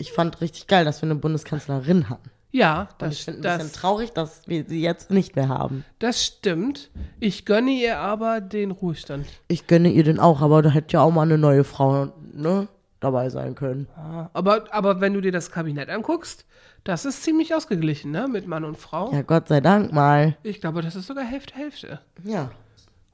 Ich 0.00 0.12
fand 0.12 0.40
richtig 0.40 0.66
geil, 0.66 0.84
dass 0.84 1.02
wir 1.02 1.06
eine 1.10 1.18
Bundeskanzlerin 1.20 2.08
hatten. 2.08 2.30
Ja, 2.52 2.88
Und 2.92 3.02
das, 3.02 3.12
ich 3.14 3.24
finde 3.24 3.40
ein 3.40 3.42
das, 3.42 3.58
bisschen 3.58 3.72
traurig, 3.80 4.10
dass 4.12 4.42
wir 4.48 4.64
sie 4.66 4.80
jetzt 4.82 5.10
nicht 5.10 5.36
mehr 5.36 5.48
haben. 5.48 5.84
das 6.00 6.24
stimmt. 6.24 6.90
Ich 7.20 7.44
gönne 7.44 7.70
ihr 7.70 7.98
aber 7.98 8.40
den 8.40 8.72
Ruhestand. 8.72 9.26
Ich 9.46 9.66
gönne 9.68 9.88
ihr 9.90 10.02
den 10.02 10.18
auch, 10.18 10.40
aber 10.40 10.60
da 10.62 10.70
hätte 10.70 10.94
ja 10.94 11.02
auch 11.02 11.12
mal 11.12 11.22
eine 11.22 11.38
neue 11.38 11.62
Frau 11.62 12.12
ne, 12.32 12.66
dabei 12.98 13.28
sein 13.30 13.54
können. 13.54 13.86
Aber, 14.32 14.64
aber 14.72 15.00
wenn 15.00 15.14
du 15.14 15.20
dir 15.20 15.30
das 15.32 15.52
Kabinett 15.52 15.88
anguckst, 15.90 16.44
das 16.82 17.04
ist 17.04 17.22
ziemlich 17.22 17.54
ausgeglichen, 17.54 18.10
ne? 18.10 18.26
Mit 18.26 18.46
Mann 18.48 18.64
und 18.64 18.78
Frau. 18.78 19.12
Ja, 19.12 19.22
Gott 19.22 19.46
sei 19.48 19.60
Dank 19.60 19.92
mal. 19.92 20.36
Ich 20.42 20.60
glaube, 20.60 20.80
das 20.82 20.96
ist 20.96 21.06
sogar 21.06 21.24
Hälfte, 21.24 21.54
Hälfte. 21.54 22.00
Ja, 22.24 22.50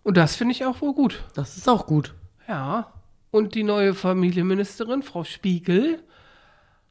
Und 0.04 0.16
das 0.16 0.36
finde 0.36 0.52
ich 0.52 0.64
auch 0.64 0.80
wohl 0.80 0.94
gut. 0.94 1.24
das 1.34 1.56
ist 1.56 1.68
auch 1.68 1.86
gut. 1.86 2.14
Ja. 2.48 2.92
Und 3.32 3.54
die 3.54 3.64
neue 3.64 3.92
Familienministerin, 3.92 5.02
Frau 5.02 5.24
Spiegel, 5.24 6.02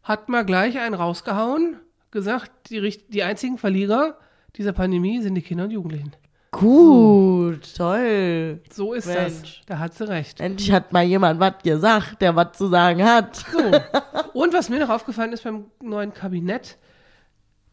hat 0.06 0.30
mal 0.30 0.46
gleich 0.46 0.80
einen 0.80 0.96
rausgehauen, 0.96 1.78
gesagt, 2.12 2.70
die, 2.70 2.98
die 3.10 3.24
einzigen 3.24 3.58
Verlierer 3.58 4.18
dieser 4.56 4.72
Pandemie 4.72 5.22
sind 5.22 5.36
die 5.36 5.42
Kinder 5.42 5.66
und 5.66 5.72
Jugendlichen. 5.72 6.14
Gut, 6.52 7.76
toll. 7.76 8.62
So 8.72 8.94
ist 8.94 9.08
Mensch. 9.08 9.58
das. 9.58 9.66
Da 9.66 9.80
hat 9.80 9.94
sie 9.94 10.08
recht. 10.08 10.40
Endlich 10.40 10.72
hat 10.72 10.94
mal 10.94 11.04
jemand 11.04 11.42
was 11.42 11.56
gesagt, 11.62 12.22
der 12.22 12.34
was 12.38 12.54
zu 12.58 12.68
sagen 12.68 13.04
hat. 13.04 13.44
Und 14.34 14.54
was 14.54 14.70
mir 14.70 14.80
noch 14.80 14.90
aufgefallen 14.90 15.34
ist 15.34 15.44
beim 15.44 15.66
neuen 15.82 16.14
Kabinett, 16.14 16.78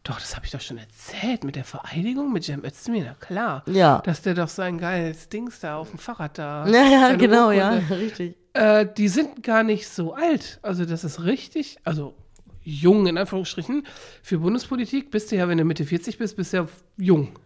doch, 0.03 0.19
das 0.19 0.35
habe 0.35 0.45
ich 0.45 0.51
doch 0.51 0.59
schon 0.59 0.77
erzählt, 0.79 1.45
mit 1.45 1.55
der 1.55 1.63
Vereidigung 1.63 2.33
mit 2.33 2.43
Cem 2.43 2.65
Özdemir, 2.65 3.05
na 3.07 3.13
klar. 3.25 3.63
Ja. 3.67 4.01
Dass 4.03 4.21
der 4.21 4.33
doch 4.33 4.49
sein 4.49 4.77
geiles 4.77 5.29
Dings 5.29 5.61
da 5.61 5.77
auf 5.77 5.89
dem 5.91 5.99
Fahrrad 5.99 6.37
da. 6.37 6.67
Ja, 6.67 6.83
ja, 6.83 7.15
genau, 7.15 7.51
ja, 7.51 7.75
Urkunde- 7.75 7.89
richtig. 7.99 8.35
Äh, 8.51 8.85
die 8.97 9.07
sind 9.07 9.43
gar 9.43 9.63
nicht 9.63 9.87
so 9.87 10.13
alt. 10.13 10.59
Also 10.61 10.83
das 10.83 11.05
ist 11.05 11.23
richtig, 11.23 11.77
also 11.85 12.15
jung 12.63 13.07
in 13.07 13.17
Anführungsstrichen. 13.17 13.85
Für 14.21 14.39
Bundespolitik 14.39 15.11
bist 15.11 15.31
du 15.31 15.35
ja, 15.35 15.47
wenn 15.47 15.57
du 15.57 15.63
Mitte 15.65 15.85
40 15.85 16.17
bist, 16.17 16.35
bist 16.37 16.53
du 16.53 16.57
ja 16.57 16.67
jung. 16.97 17.37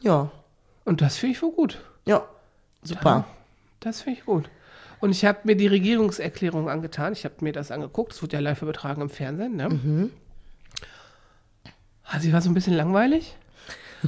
Ja, 0.00 0.30
Und 0.84 1.00
das 1.00 1.16
finde 1.16 1.34
ich 1.36 1.42
wohl 1.42 1.52
gut. 1.52 1.80
ja, 2.04 2.26
super. 2.82 3.24
Das 3.80 4.02
finde 4.02 4.18
ich 4.20 4.26
gut. 4.26 4.48
Und 5.00 5.10
ich 5.10 5.24
habe 5.24 5.40
mir 5.44 5.56
die 5.56 5.66
Regierungserklärung 5.66 6.70
angetan. 6.70 7.12
Ich 7.12 7.24
habe 7.24 7.34
mir 7.40 7.52
das 7.52 7.70
angeguckt. 7.70 8.12
Es 8.12 8.22
wurde 8.22 8.34
ja 8.34 8.40
live 8.40 8.62
übertragen 8.62 9.02
im 9.02 9.10
Fernsehen. 9.10 9.56
Ne? 9.56 9.68
Mhm. 9.68 10.10
Also, 12.04 12.24
sie 12.24 12.32
war 12.32 12.40
so 12.40 12.50
ein 12.50 12.54
bisschen 12.54 12.74
langweilig, 12.74 13.36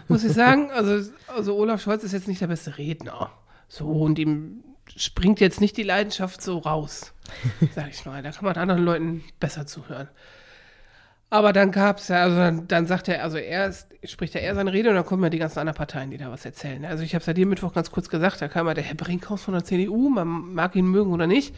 muss 0.08 0.24
ich 0.24 0.32
sagen. 0.32 0.70
Also, 0.74 1.10
also 1.28 1.56
Olaf 1.56 1.82
Scholz 1.82 2.04
ist 2.04 2.12
jetzt 2.12 2.28
nicht 2.28 2.40
der 2.40 2.46
beste 2.46 2.78
Redner. 2.78 3.30
So, 3.68 3.86
und 3.88 4.18
ihm 4.18 4.62
springt 4.96 5.40
jetzt 5.40 5.60
nicht 5.60 5.76
die 5.76 5.82
Leidenschaft 5.82 6.40
so 6.40 6.58
raus, 6.58 7.12
sag 7.74 7.90
ich 7.90 8.04
mal. 8.06 8.22
Da 8.22 8.30
kann 8.30 8.44
man 8.44 8.56
anderen 8.56 8.84
Leuten 8.84 9.24
besser 9.40 9.66
zuhören. 9.66 10.08
Aber 11.28 11.52
dann 11.52 11.72
gab 11.72 11.98
es 11.98 12.08
ja, 12.08 12.22
also 12.22 12.36
dann, 12.36 12.68
dann 12.68 12.86
sagt 12.86 13.08
er, 13.08 13.22
also 13.22 13.36
erst 13.36 13.88
spricht 14.04 14.34
er 14.36 14.42
eher 14.42 14.54
seine 14.54 14.72
Rede 14.72 14.90
und 14.90 14.94
dann 14.94 15.04
kommen 15.04 15.24
ja 15.24 15.30
die 15.30 15.38
ganzen 15.38 15.58
anderen 15.58 15.76
Parteien, 15.76 16.10
die 16.10 16.18
da 16.18 16.30
was 16.30 16.44
erzählen. 16.44 16.84
Also 16.84 17.02
ich 17.02 17.14
habe 17.14 17.20
es 17.20 17.26
ja 17.26 17.32
dir 17.32 17.46
Mittwoch 17.46 17.74
ganz 17.74 17.90
kurz 17.90 18.08
gesagt, 18.08 18.40
da 18.40 18.48
kam 18.48 18.68
ja 18.68 18.74
der 18.74 18.84
Herr 18.84 18.94
Brinkhaus 18.94 19.42
von 19.42 19.54
der 19.54 19.64
CDU, 19.64 20.08
man 20.08 20.54
mag 20.54 20.76
ihn 20.76 20.86
mögen 20.86 21.12
oder 21.12 21.26
nicht, 21.26 21.54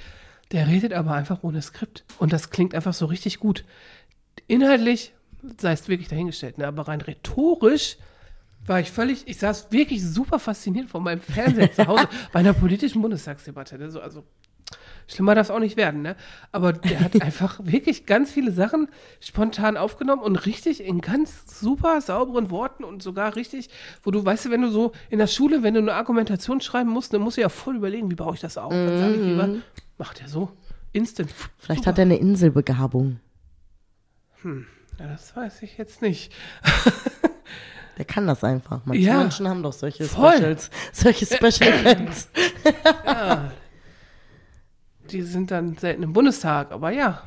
der 0.53 0.67
redet 0.67 0.95
aber 0.95 1.13
einfach 1.13 1.43
ohne 1.43 1.61
Skript. 1.61 2.05
Und 2.19 2.33
das 2.33 2.49
klingt 2.49 2.75
einfach 2.75 2.95
so 2.95 3.05
richtig 3.05 3.41
gut. 3.41 3.65
Inhaltlich 4.47 5.13
sei 5.61 5.73
es 5.73 5.89
wirklich 5.89 6.09
dahingestellt, 6.09 6.59
ne? 6.59 6.67
aber 6.67 6.89
rein 6.89 7.01
rhetorisch 7.01 7.99
war 8.67 8.81
ich 8.81 8.91
völlig, 8.91 9.27
ich 9.27 9.39
saß 9.39 9.71
wirklich 9.71 10.05
super 10.05 10.39
fasziniert 10.39 10.89
vor 10.89 11.01
meinem 11.01 11.21
Fernseher 11.21 11.73
zu 11.73 11.87
Hause 11.87 12.09
bei 12.33 12.41
einer 12.41 12.53
politischen 12.53 13.03
Bundestagsdebatte. 13.03 13.79
Ne? 13.79 13.91
So, 13.91 14.01
also 14.01 14.25
schlimmer 15.07 15.35
darf 15.35 15.47
es 15.47 15.51
auch 15.51 15.59
nicht 15.59 15.77
werden, 15.77 16.03
ne? 16.03 16.17
Aber 16.53 16.73
der 16.73 17.01
hat 17.01 17.21
einfach 17.23 17.59
wirklich 17.63 18.07
ganz 18.07 18.31
viele 18.31 18.53
Sachen 18.53 18.89
spontan 19.21 19.77
aufgenommen 19.77 20.23
und 20.23 20.37
richtig 20.47 20.83
in 20.85 21.01
ganz 21.01 21.61
super 21.61 22.01
sauberen 22.01 22.51
Worten 22.51 22.85
und 22.85 23.03
sogar 23.03 23.37
richtig, 23.37 23.71
wo 24.03 24.11
du, 24.11 24.25
weißt 24.25 24.47
du, 24.47 24.51
wenn 24.51 24.63
du 24.63 24.71
so 24.71 24.93
in 25.11 25.19
der 25.19 25.27
Schule, 25.27 25.63
wenn 25.63 25.75
du 25.75 25.81
eine 25.81 25.95
Argumentation 25.95 26.61
schreiben 26.61 26.91
musst, 26.91 27.13
dann 27.15 27.23
musst 27.23 27.37
du 27.37 27.41
ja 27.41 27.49
voll 27.49 27.77
überlegen, 27.77 28.11
wie 28.11 28.15
baue 28.17 28.35
ich 28.35 28.41
das 28.41 28.59
auf? 28.59 28.71
Dann 28.73 28.99
sag 28.99 29.11
ich 29.13 29.23
lieber, 29.23 29.49
macht 29.97 30.21
er 30.21 30.29
so. 30.29 30.51
Instant. 30.93 31.31
Vielleicht 31.59 31.87
hat 31.87 31.99
er 31.99 32.03
eine 32.03 32.17
Inselbegabung. 32.17 33.21
Ja, 34.45 35.07
das 35.07 35.35
weiß 35.37 35.63
ich 35.63 35.77
jetzt 35.79 36.01
nicht. 36.03 36.33
Der 37.99 38.05
kann 38.05 38.27
das 38.29 38.45
einfach. 38.45 38.83
Manche 38.85 39.03
Ja. 39.03 39.19
Menschen 39.19 39.49
haben 39.49 39.63
doch 39.63 39.73
solche 39.73 40.05
Voll. 40.05 40.33
Specials, 40.37 40.71
solche 40.93 41.27
Special 41.27 41.73
Events. 41.73 42.29
Die 45.11 45.23
sind 45.23 45.51
dann 45.51 45.77
selten 45.77 46.03
im 46.03 46.13
Bundestag, 46.13 46.73
aber 46.73 46.91
ja. 46.91 47.23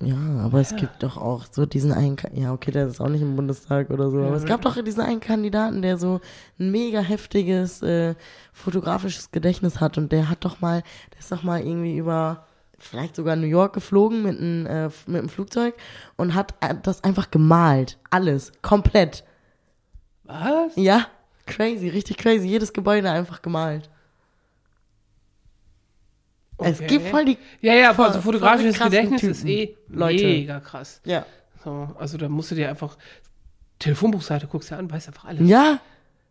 Ja, 0.00 0.16
aber 0.44 0.60
es 0.60 0.76
gibt 0.76 1.02
doch 1.02 1.16
auch 1.16 1.46
so 1.50 1.66
diesen 1.66 1.92
einen, 1.92 2.16
ja 2.32 2.52
okay, 2.52 2.70
der 2.70 2.86
ist 2.86 3.00
auch 3.00 3.08
nicht 3.08 3.22
im 3.22 3.34
Bundestag 3.34 3.90
oder 3.90 4.10
so, 4.10 4.18
aber 4.18 4.36
es 4.36 4.44
gab 4.44 4.62
doch 4.62 4.80
diesen 4.80 5.00
einen 5.02 5.18
Kandidaten, 5.18 5.82
der 5.82 5.96
so 5.96 6.20
ein 6.60 6.70
mega 6.70 7.00
heftiges 7.00 7.82
äh, 7.82 8.14
fotografisches 8.52 9.32
Gedächtnis 9.32 9.80
hat 9.80 9.98
und 9.98 10.12
der 10.12 10.28
hat 10.28 10.44
doch 10.44 10.60
mal, 10.60 10.84
der 11.12 11.18
ist 11.18 11.32
doch 11.32 11.42
mal 11.42 11.60
irgendwie 11.60 11.96
über 11.96 12.46
vielleicht 12.78 13.16
sogar 13.16 13.34
New 13.34 13.48
York 13.48 13.72
geflogen 13.72 14.22
mit 14.22 14.38
einem 14.38 14.66
äh, 14.66 14.88
mit 15.06 15.18
einem 15.18 15.28
Flugzeug 15.28 15.74
und 16.16 16.34
hat 16.34 16.54
äh, 16.60 16.76
das 16.80 17.02
einfach 17.02 17.32
gemalt, 17.32 17.98
alles, 18.10 18.52
komplett. 18.62 19.24
Was? 20.22 20.76
Ja, 20.76 21.06
crazy, 21.46 21.88
richtig 21.88 22.18
crazy, 22.18 22.46
jedes 22.46 22.72
Gebäude 22.72 23.10
einfach 23.10 23.42
gemalt. 23.42 23.90
Es 26.60 26.78
Okay. 26.78 26.86
gibt 26.88 27.06
voll 27.08 27.24
die, 27.24 27.38
Ja, 27.60 27.74
ja, 27.74 27.94
voll- 27.94 28.06
also 28.06 28.20
fotografisches 28.20 28.76
voll 28.76 28.90
die 28.90 28.96
krassen 28.96 29.10
Gedächtnis 29.12 29.38
ist 29.38 29.46
Typen, 29.46 29.94
eh 29.94 29.96
Leute. 29.96 30.24
mega 30.24 30.60
krass. 30.60 31.00
ja, 31.04 31.24
So, 31.64 31.88
also 31.98 32.18
da 32.18 32.28
musst 32.28 32.50
du 32.50 32.54
dir 32.56 32.68
einfach 32.68 32.96
Telefonbuchseite 33.78 34.46
guckst 34.48 34.70
du 34.70 34.76
an, 34.76 34.90
weißt 34.90 35.08
einfach 35.08 35.24
alles. 35.26 35.48
ja, 35.48 35.78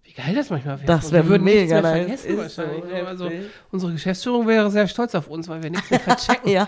Wie 0.03 0.11
geil 0.13 0.35
das 0.35 0.49
manchmal 0.49 0.77
wäre. 0.79 0.87
Das 0.87 1.05
Und 1.07 1.11
wär 1.13 1.23
wir 1.23 1.29
würden 1.29 1.43
nichts 1.45 1.61
mega 1.63 1.81
mehr 1.81 1.91
nice. 1.91 1.99
vergessen 2.21 2.29
Ist 2.31 2.37
wahrscheinlich. 2.57 2.83
so 2.83 2.89
ne? 2.89 3.07
also 3.07 3.31
unsere 3.71 3.91
Geschäftsführung 3.93 4.47
wäre 4.47 4.71
sehr 4.71 4.87
stolz 4.87 5.15
auf 5.15 5.27
uns, 5.27 5.47
weil 5.47 5.61
wir 5.63 5.69
nichts 5.69 5.89
mehr 5.91 5.99
verchecken. 5.99 6.49
ja. 6.49 6.67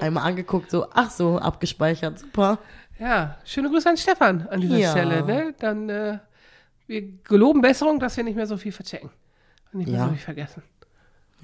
Einmal 0.00 0.24
angeguckt, 0.24 0.70
so, 0.70 0.86
ach 0.92 1.10
so, 1.10 1.38
abgespeichert, 1.38 2.18
super. 2.18 2.58
Ja, 2.98 3.38
schöne 3.44 3.70
Grüße 3.70 3.88
an 3.90 3.96
Stefan 3.96 4.46
an 4.48 4.60
dieser 4.60 4.78
Ja. 4.78 4.90
Stelle. 4.92 5.24
Ne? 5.24 5.54
Dann 5.58 5.88
äh, 5.88 6.18
wir 6.86 7.02
geloben 7.24 7.60
Besserung, 7.60 7.98
dass 7.98 8.16
wir 8.16 8.22
nicht 8.24 8.36
mehr 8.36 8.46
so 8.46 8.56
viel 8.56 8.70
verchecken. 8.72 9.10
Und 9.72 9.78
nicht 9.80 9.88
mehr 9.90 9.98
Ja. 9.98 10.04
so 10.06 10.10
viel 10.12 10.20
vergessen. 10.22 10.62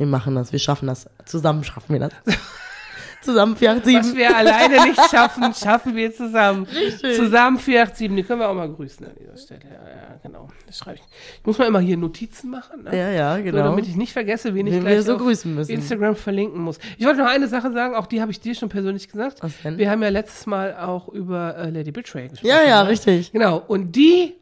Wir 0.00 0.06
machen 0.06 0.34
das, 0.34 0.50
wir 0.50 0.58
schaffen 0.58 0.86
das. 0.86 1.10
Zusammen 1.26 1.62
schaffen 1.62 1.92
wir 1.92 2.00
das. 2.00 2.12
Zusammen 3.20 3.54
4, 3.54 3.76
Was 3.76 3.84
7. 3.84 4.16
wir 4.16 4.34
alleine 4.34 4.82
nicht 4.84 5.10
schaffen, 5.10 5.52
schaffen 5.62 5.94
wir 5.94 6.10
zusammen. 6.10 6.64
Richtig. 6.64 7.16
Zusammen 7.16 7.58
487, 7.58 8.16
die 8.16 8.22
können 8.22 8.40
wir 8.40 8.48
auch 8.48 8.54
mal 8.54 8.72
grüßen 8.72 9.04
an 9.04 9.12
dieser 9.20 9.36
Stelle. 9.36 9.60
Ja, 9.64 9.90
ja 9.90 10.18
genau. 10.22 10.48
Das 10.66 10.78
schreibe 10.78 10.96
ich. 10.96 11.02
Ich 11.38 11.44
muss 11.44 11.58
mal 11.58 11.66
immer 11.66 11.80
hier 11.80 11.98
Notizen 11.98 12.48
machen, 12.48 12.84
ne? 12.84 12.96
Ja, 12.96 13.10
ja, 13.10 13.36
so, 13.36 13.42
genau. 13.42 13.62
damit 13.62 13.88
ich 13.88 13.96
nicht 13.96 14.14
vergesse, 14.14 14.54
wen 14.54 14.68
ich 14.68 14.72
Wen 14.72 14.80
gleich 14.80 14.94
wir 14.94 15.02
so 15.02 15.16
auf 15.16 15.20
grüßen 15.20 15.54
müssen. 15.54 15.70
Instagram 15.70 16.16
verlinken 16.16 16.62
muss. 16.62 16.78
Ich 16.96 17.04
wollte 17.04 17.18
noch 17.18 17.28
eine 17.28 17.46
Sache 17.46 17.70
sagen, 17.70 17.94
auch 17.94 18.06
die 18.06 18.22
habe 18.22 18.30
ich 18.30 18.40
dir 18.40 18.54
schon 18.54 18.70
persönlich 18.70 19.06
gesagt. 19.06 19.42
Was 19.42 19.60
denn? 19.60 19.76
Wir 19.76 19.90
haben 19.90 20.02
ja 20.02 20.08
letztes 20.08 20.46
Mal 20.46 20.78
auch 20.78 21.08
über 21.08 21.58
äh, 21.58 21.68
Lady 21.68 21.92
Betray 21.92 22.28
gesprochen. 22.28 22.48
ja, 22.48 22.62
ja, 22.62 22.84
ne? 22.84 22.88
richtig. 22.88 23.32
Genau. 23.32 23.62
Und 23.68 23.94
die 23.96 24.32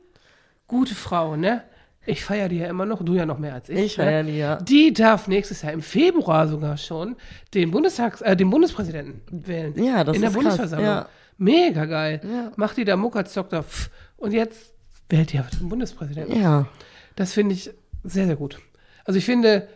gute 0.68 0.94
Frau, 0.94 1.34
ne? 1.34 1.64
Ich 2.08 2.24
feiere 2.24 2.48
die 2.48 2.56
ja 2.56 2.68
immer 2.68 2.86
noch, 2.86 3.02
du 3.04 3.14
ja 3.14 3.26
noch 3.26 3.38
mehr 3.38 3.52
als 3.52 3.68
ich. 3.68 3.78
Ich 3.78 3.98
ne? 3.98 4.04
feier 4.04 4.22
die, 4.22 4.38
ja. 4.38 4.56
Die 4.56 4.94
darf 4.94 5.28
nächstes 5.28 5.60
Jahr 5.60 5.72
im 5.72 5.82
Februar 5.82 6.48
sogar 6.48 6.78
schon 6.78 7.16
den 7.52 7.70
Bundestags, 7.70 8.22
äh, 8.22 8.34
den 8.34 8.48
Bundespräsidenten 8.48 9.46
wählen. 9.46 9.74
Ja, 9.82 10.04
das 10.04 10.16
In 10.16 10.22
der 10.22 10.30
ist 10.30 10.34
krass, 10.34 10.42
Bundesversammlung. 10.44 10.88
ja. 10.88 11.08
Mega 11.36 11.84
geil. 11.84 12.20
Ja. 12.24 12.50
Macht 12.56 12.78
die 12.78 12.84
da 12.84 12.96
Muckersdoktor 12.96 13.62
pff, 13.62 13.90
und 14.16 14.32
jetzt 14.32 14.72
wählt 15.10 15.32
die 15.32 15.38
aber 15.38 15.50
den 15.50 15.68
Bundespräsidenten. 15.68 16.40
Ja. 16.40 16.66
Das 17.14 17.34
finde 17.34 17.54
ich 17.54 17.70
sehr, 18.04 18.26
sehr 18.26 18.36
gut. 18.36 18.58
Also 19.04 19.18
ich 19.18 19.26
finde 19.26 19.68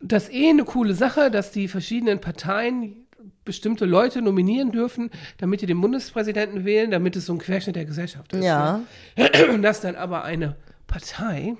das 0.00 0.30
eh 0.30 0.50
eine 0.50 0.64
coole 0.64 0.94
Sache, 0.94 1.30
dass 1.30 1.50
die 1.50 1.66
verschiedenen 1.66 2.20
Parteien 2.20 3.06
bestimmte 3.44 3.86
Leute 3.86 4.20
nominieren 4.20 4.70
dürfen, 4.70 5.10
damit 5.38 5.62
die 5.62 5.66
den 5.66 5.80
Bundespräsidenten 5.80 6.64
wählen, 6.64 6.90
damit 6.90 7.16
es 7.16 7.26
so 7.26 7.32
ein 7.32 7.38
Querschnitt 7.38 7.76
der 7.76 7.86
Gesellschaft 7.86 8.32
ist. 8.34 8.44
Ja. 8.44 8.82
Ne? 9.16 9.30
Und 9.52 9.62
dass 9.62 9.80
dann 9.80 9.96
aber 9.96 10.24
eine 10.24 10.56
Partei 10.86 11.54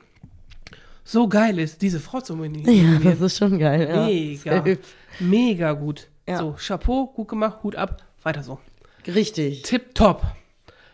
so 1.06 1.28
geil 1.28 1.58
ist, 1.58 1.82
diese 1.82 2.00
Frau 2.00 2.20
zu 2.20 2.34
nominieren. 2.34 3.02
Ja, 3.02 3.10
das 3.10 3.20
ist 3.20 3.38
schon 3.38 3.58
geil. 3.58 3.88
Ja. 3.88 4.06
Mega. 4.06 4.78
Mega 5.20 5.72
gut. 5.72 6.08
Ja. 6.26 6.38
So, 6.38 6.56
Chapeau, 6.58 7.06
gut 7.08 7.28
gemacht, 7.28 7.62
Hut 7.62 7.76
ab, 7.76 8.02
weiter 8.22 8.42
so. 8.42 8.58
Richtig. 9.06 9.62
Tip 9.62 9.94
top. 9.94 10.22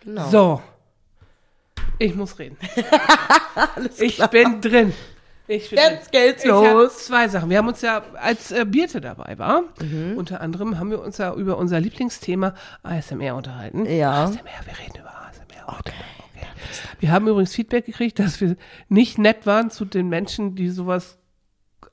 Genau. 0.05 0.29
So. 0.29 0.63
Ich 2.01 2.15
muss 2.17 2.39
reden. 2.39 2.57
ich 3.99 4.17
bin 4.31 4.61
drin. 4.61 4.93
Ich 5.47 5.69
bin 5.71 5.79
Jetzt 5.79 6.13
drin. 6.13 6.23
geht's 6.27 6.45
Ich 6.45 6.51
los. 6.51 7.07
zwei 7.07 7.29
Sachen. 7.29 7.51
Wir 7.51 7.59
haben 7.59 7.69
uns 7.69 7.83
ja, 7.83 8.03
als 8.15 8.51
äh, 8.51 8.65
Birte 8.65 9.01
dabei 9.01 9.39
war, 9.39 9.63
Mhm. 9.81 10.15
unter 10.17 10.41
anderem 10.41 10.79
haben 10.79 10.91
wir 10.91 11.01
uns 11.03 11.19
ja 11.19 11.35
über 11.35 11.57
unser 11.59 11.79
Lieblingsthema 11.79 12.55
ASMR 12.83 13.35
unterhalten. 13.37 13.85
Ja. 13.87 14.25
ASMR, 14.25 14.43
wir 14.65 14.79
reden 14.79 14.99
über 14.99 15.11
ASMR. 15.11 15.79
Okay. 15.79 15.93
Wir 17.01 17.11
haben 17.13 17.27
übrigens 17.27 17.55
Feedback 17.55 17.87
gekriegt, 17.87 18.19
dass 18.19 18.41
wir 18.41 18.57
nicht 18.89 19.19
nett 19.19 19.47
waren 19.47 19.71
zu 19.71 19.85
den 19.85 20.09
Menschen, 20.09 20.55
die 20.55 20.69
sowas 20.69 21.19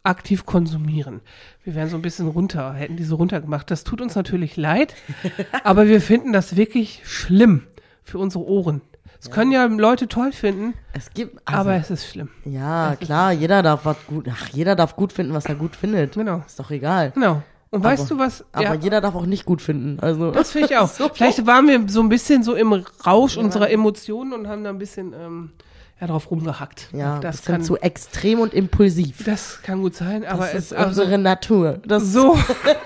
aktiv 0.04 0.46
konsumieren. 0.46 1.22
Wir 1.64 1.76
wären 1.76 1.90
so 1.90 1.96
ein 1.96 2.02
bisschen 2.02 2.28
runter, 2.28 2.74
hätten 2.74 2.98
die 2.98 3.04
so 3.04 3.16
runtergemacht. 3.16 3.72
Das 3.72 3.84
tut 3.84 4.02
uns 4.02 4.16
natürlich 4.16 4.58
leid, 4.58 4.96
aber 5.64 5.88
wir 5.88 6.02
finden 6.02 6.34
das 6.34 6.56
wirklich 6.56 7.02
schlimm 7.06 7.64
für 8.04 8.20
unsere 8.20 8.46
Ohren. 8.46 8.82
Es 9.20 9.32
können 9.32 9.52
ja 9.52 9.66
Leute 9.66 10.08
toll 10.08 10.32
finden, 10.32 10.76
Es 10.94 11.12
gibt, 11.12 11.42
also, 11.46 11.62
aber 11.62 11.74
es 11.76 11.90
ist 11.90 12.06
schlimm. 12.08 12.30
ja, 12.46 12.96
klar, 13.00 13.32
jeder 13.32 13.64
darf 13.64 13.84
was 13.84 13.98
gut, 14.06 14.28
ach, 14.32 14.50
jeder 14.50 14.76
darf 14.76 14.96
gut 14.96 15.12
finden, 15.12 15.34
was 15.34 15.46
er 15.46 15.56
gut 15.56 15.76
findet. 15.76 16.14
Genau. 16.14 16.44
Ist 16.46 16.60
doch 16.60 16.70
egal. 16.70 17.12
Genau. 17.12 17.42
Und 17.70 17.84
weißt 17.84 18.04
Aber- 18.04 18.10
du 18.10 18.20
was? 18.20 18.46
Aber 18.54 18.64
ja, 18.64 18.74
jeder 18.76 19.02
darf 19.02 19.16
auch 19.16 19.26
nicht 19.26 19.46
gut 19.46 19.62
finden. 19.62 20.00
Also, 20.00 20.32
das 20.32 20.52
finde 20.52 20.68
ich 20.70 20.78
auch. 20.78 20.88
So. 20.94 21.10
Vielleicht 21.14 21.46
waren 21.46 21.68
wir 21.68 21.84
so 21.88 22.02
ein 22.02 22.10
bisschen 22.10 22.44
so 22.44 22.56
im 22.56 22.72
Rausch 23.06 23.38
unserer 23.38 23.70
Emotionen 23.70 24.34
und 24.34 24.48
haben 24.48 24.64
da 24.64 24.70
ein 24.70 24.78
bisschen 24.78 25.14
ähm, 25.14 25.52
ja, 26.00 26.08
drauf 26.08 26.30
rumgehackt. 26.32 26.90
ja, 26.94 27.20
das 27.20 27.44
kann, 27.44 27.62
zu 27.64 27.76
extrem 27.78 28.40
und 28.40 28.54
impulsiv. 28.54 29.24
das 29.26 29.62
kann 29.64 29.82
gut 29.82 29.96
sein, 29.96 30.24
aber 30.26 30.44
Das 30.46 30.54
es 30.54 30.64
ist 30.66 30.74
also, 30.74 31.02
unsere 31.02 31.18
Natur. 31.18 31.80
Das 31.86 32.04
so 32.14 32.38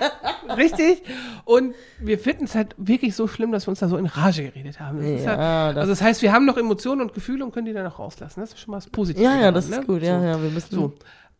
richtig. 0.56 1.02
Und 1.44 1.74
wir 2.00 2.18
finden 2.18 2.44
es 2.44 2.54
halt 2.54 2.74
wirklich 2.78 3.14
so 3.14 3.26
schlimm, 3.28 3.52
dass 3.52 3.66
wir 3.66 3.70
uns 3.70 3.80
da 3.80 3.88
so 3.88 3.96
in 3.96 4.06
Rage 4.06 4.44
geredet 4.44 4.80
haben. 4.80 4.98
Das 5.00 5.22
Ja, 5.24 5.32
ja, 5.36 5.68
das- 5.68 5.76
also 5.78 5.92
das 5.92 6.02
heißt, 6.02 6.22
wir 6.22 6.32
haben 6.32 6.44
noch 6.46 6.56
Emotionen 6.56 7.02
und 7.02 7.14
Gefühle 7.14 7.44
und 7.44 7.52
können 7.52 7.66
die 7.66 7.72
dann 7.72 7.86
auch 7.86 7.98
rauslassen. 7.98 8.40
Das 8.40 8.50
ist 8.50 8.60
schon 8.60 8.72
mal 8.72 8.78
das 8.78 8.88
Positive. 8.90 9.22
Ja, 9.24 9.38
ja, 9.40 9.52
das 9.52 9.66
ist 9.66 9.78
ne? 9.78 9.84
gut. 9.86 10.02
Ja, 10.02 10.18
so. 10.20 10.26
ja, 10.26 10.42
wir 10.42 10.50
müssen. 10.50 10.74
So. 10.74 10.92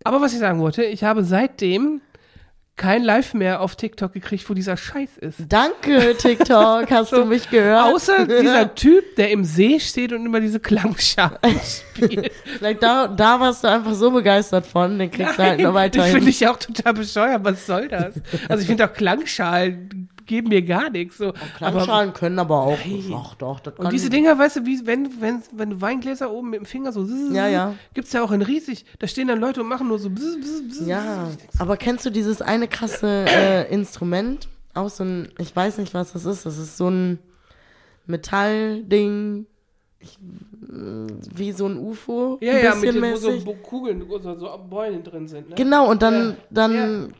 Aber 0.04 0.20
was 0.20 0.32
ich 0.32 0.38
sagen 0.40 0.60
wollte, 0.60 0.84
ich 0.84 1.04
habe 1.04 1.24
seitdem 1.24 2.00
kein 2.82 3.04
Live 3.04 3.32
mehr 3.32 3.60
auf 3.60 3.76
TikTok 3.76 4.12
gekriegt, 4.12 4.50
wo 4.50 4.54
dieser 4.54 4.76
Scheiß 4.76 5.16
ist. 5.18 5.38
Danke, 5.48 6.16
TikTok. 6.18 6.90
Hast 6.90 7.12
du 7.12 7.24
mich 7.24 7.48
gehört? 7.48 7.84
Außer 7.84 8.26
dieser 8.26 8.74
Typ, 8.74 9.14
der 9.14 9.30
im 9.30 9.44
See 9.44 9.78
steht 9.78 10.12
und 10.12 10.26
immer 10.26 10.40
diese 10.40 10.58
Klangschalen 10.58 11.38
spielt. 11.94 12.32
Vielleicht 12.58 12.82
da, 12.82 13.06
da 13.06 13.38
warst 13.38 13.62
du 13.62 13.68
einfach 13.68 13.94
so 13.94 14.10
begeistert 14.10 14.66
von, 14.66 14.98
den 14.98 15.12
kriegst 15.12 15.38
du 15.38 15.42
halt 15.44 15.60
nur 15.60 15.68
das 15.68 15.74
weiterhin. 15.74 16.12
finde 16.12 16.30
ich 16.30 16.48
auch 16.48 16.56
total 16.56 16.94
bescheuert. 16.94 17.44
Was 17.44 17.66
soll 17.66 17.86
das? 17.86 18.14
Also 18.48 18.62
ich 18.62 18.66
finde 18.66 18.84
auch 18.84 18.92
Klangschalen 18.92 20.08
geben 20.32 20.48
mir 20.48 20.62
gar 20.62 20.88
nichts. 20.88 21.18
So. 21.18 21.34
Klangschalen 21.58 22.14
können 22.14 22.38
aber 22.38 22.62
auch. 22.62 22.78
Ach 23.14 23.34
doch, 23.34 23.60
das 23.60 23.74
kann 23.74 23.84
und 23.84 23.92
diese 23.92 24.08
Dinger, 24.08 24.38
weißt 24.38 24.56
du, 24.56 24.64
wie 24.64 24.86
wenn, 24.86 25.20
wenn, 25.20 25.42
wenn 25.52 25.68
du 25.68 25.80
Weingläser 25.82 26.30
oben 26.32 26.48
mit 26.48 26.60
dem 26.60 26.64
Finger 26.64 26.90
so 26.90 27.06
Ja, 27.32 27.48
ja. 27.48 27.74
gibt's 27.92 28.14
ja 28.14 28.22
auch 28.24 28.32
in 28.32 28.40
riesig. 28.40 28.86
Da 28.98 29.06
stehen 29.06 29.28
dann 29.28 29.40
Leute 29.40 29.60
und 29.60 29.68
machen 29.68 29.88
nur 29.88 29.98
so 29.98 30.08
bzz, 30.08 30.38
bzz, 30.40 30.62
bzz. 30.68 30.86
Ja, 30.86 31.28
aber 31.58 31.76
kennst 31.76 32.06
du 32.06 32.10
dieses 32.10 32.40
eine 32.40 32.66
krasse 32.66 33.26
äh, 33.28 33.70
Instrument? 33.70 34.48
Auch 34.72 34.88
so 34.88 35.04
ein, 35.04 35.28
ich 35.38 35.54
weiß 35.54 35.76
nicht, 35.76 35.92
was 35.92 36.14
das 36.14 36.24
ist. 36.24 36.46
Das 36.46 36.56
ist 36.56 36.78
so 36.78 36.88
ein 36.88 37.18
Metallding, 38.06 39.46
ich, 40.00 40.18
mh, 40.66 41.08
wie 41.34 41.52
so 41.52 41.66
ein 41.66 41.76
UFO. 41.76 42.38
Ja, 42.40 42.56
ja, 42.56 42.74
mit 42.74 42.94
den, 42.94 43.02
wo 43.02 43.16
so 43.16 43.38
Kugeln, 43.62 44.02
so, 44.08 44.34
so 44.34 44.48
Beulen 44.70 45.04
drin 45.04 45.28
sind. 45.28 45.50
Ne? 45.50 45.54
Genau, 45.56 45.90
und 45.90 46.00
dann, 46.00 46.30
Ja. 46.30 46.36
dann 46.50 46.72
kann 46.72 47.14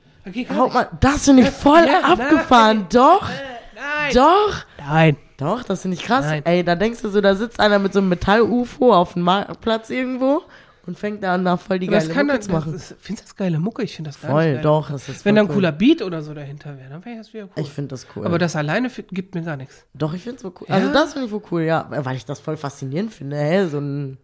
haut 0.57 0.75
man, 0.75 0.87
das 1.01 1.25
finde 1.25 1.43
ich 1.43 1.51
voll 1.51 1.85
ja, 1.87 2.01
abgefahren. 2.13 2.87
Doch, 2.93 3.29
Nein. 3.75 4.13
doch, 4.15 4.55
Nein. 4.79 5.17
doch, 5.37 5.63
das 5.65 5.83
finde 5.83 5.97
ich 5.97 6.03
krass. 6.03 6.27
Nein. 6.27 6.43
Ey, 6.45 6.65
da 6.65 6.75
denkst 6.77 7.03
du 7.03 7.09
so, 7.09 7.21
da 7.21 7.35
sitzt 7.35 7.61
einer 7.61 7.79
mit 7.79 7.93
so 7.93 7.99
einem 7.99 8.09
Metall-UFO 8.09 8.95
auf 8.95 9.15
dem 9.15 9.23
Marktplatz 9.23 9.91
irgendwo 9.91 10.43
und 10.87 10.99
fängt 10.99 11.23
da 11.23 11.35
an, 11.35 11.45
da 11.45 11.57
voll 11.57 11.79
die 11.79 11.87
Das 11.87 12.09
geile 12.09 12.25
Mucke 12.25 12.41
zu 12.41 12.51
machen. 12.53 12.73
das 12.73 12.91
ist, 12.91 12.97
findest 13.01 13.29
du 13.29 13.31
das 13.31 13.37
geile 13.37 13.59
Mucke? 13.61 13.83
Ich 13.83 13.95
finde 13.97 14.09
das 14.11 14.17
Voll, 14.17 14.31
geil. 14.55 14.61
doch, 14.63 14.91
das 14.91 15.09
ist 15.09 15.25
Wenn 15.25 15.37
da 15.37 15.43
ein 15.43 15.49
cool. 15.49 15.55
cooler 15.55 15.73
Beat 15.73 16.03
oder 16.03 16.23
so 16.23 16.35
dahinter 16.35 16.77
wäre, 16.77 16.91
dann 16.91 17.05
wäre 17.05 17.19
das 17.19 17.33
wieder 17.33 17.45
cool. 17.45 17.63
Ich 17.63 17.71
finde 17.71 17.89
das 17.91 18.07
cool. 18.17 18.27
Aber 18.27 18.39
das 18.39 18.57
alleine 18.57 18.89
gibt 19.11 19.35
mir 19.35 19.43
gar 19.43 19.57
nichts. 19.57 19.85
Doch, 19.95 20.13
ich 20.13 20.23
finde 20.23 20.37
es 20.37 20.43
so 20.43 20.53
cool. 20.61 20.67
Ja? 20.69 20.75
Also 20.75 20.93
das 20.93 21.13
finde 21.13 21.27
ich 21.27 21.33
wohl 21.33 21.43
cool, 21.51 21.63
ja. 21.63 21.87
Weil 21.89 22.17
ich 22.17 22.25
das 22.25 22.41
voll 22.41 22.57
faszinierend 22.57 23.13
finde. 23.13 23.37
Hä? 23.37 23.67
So 23.67 23.79
ein. 23.79 24.19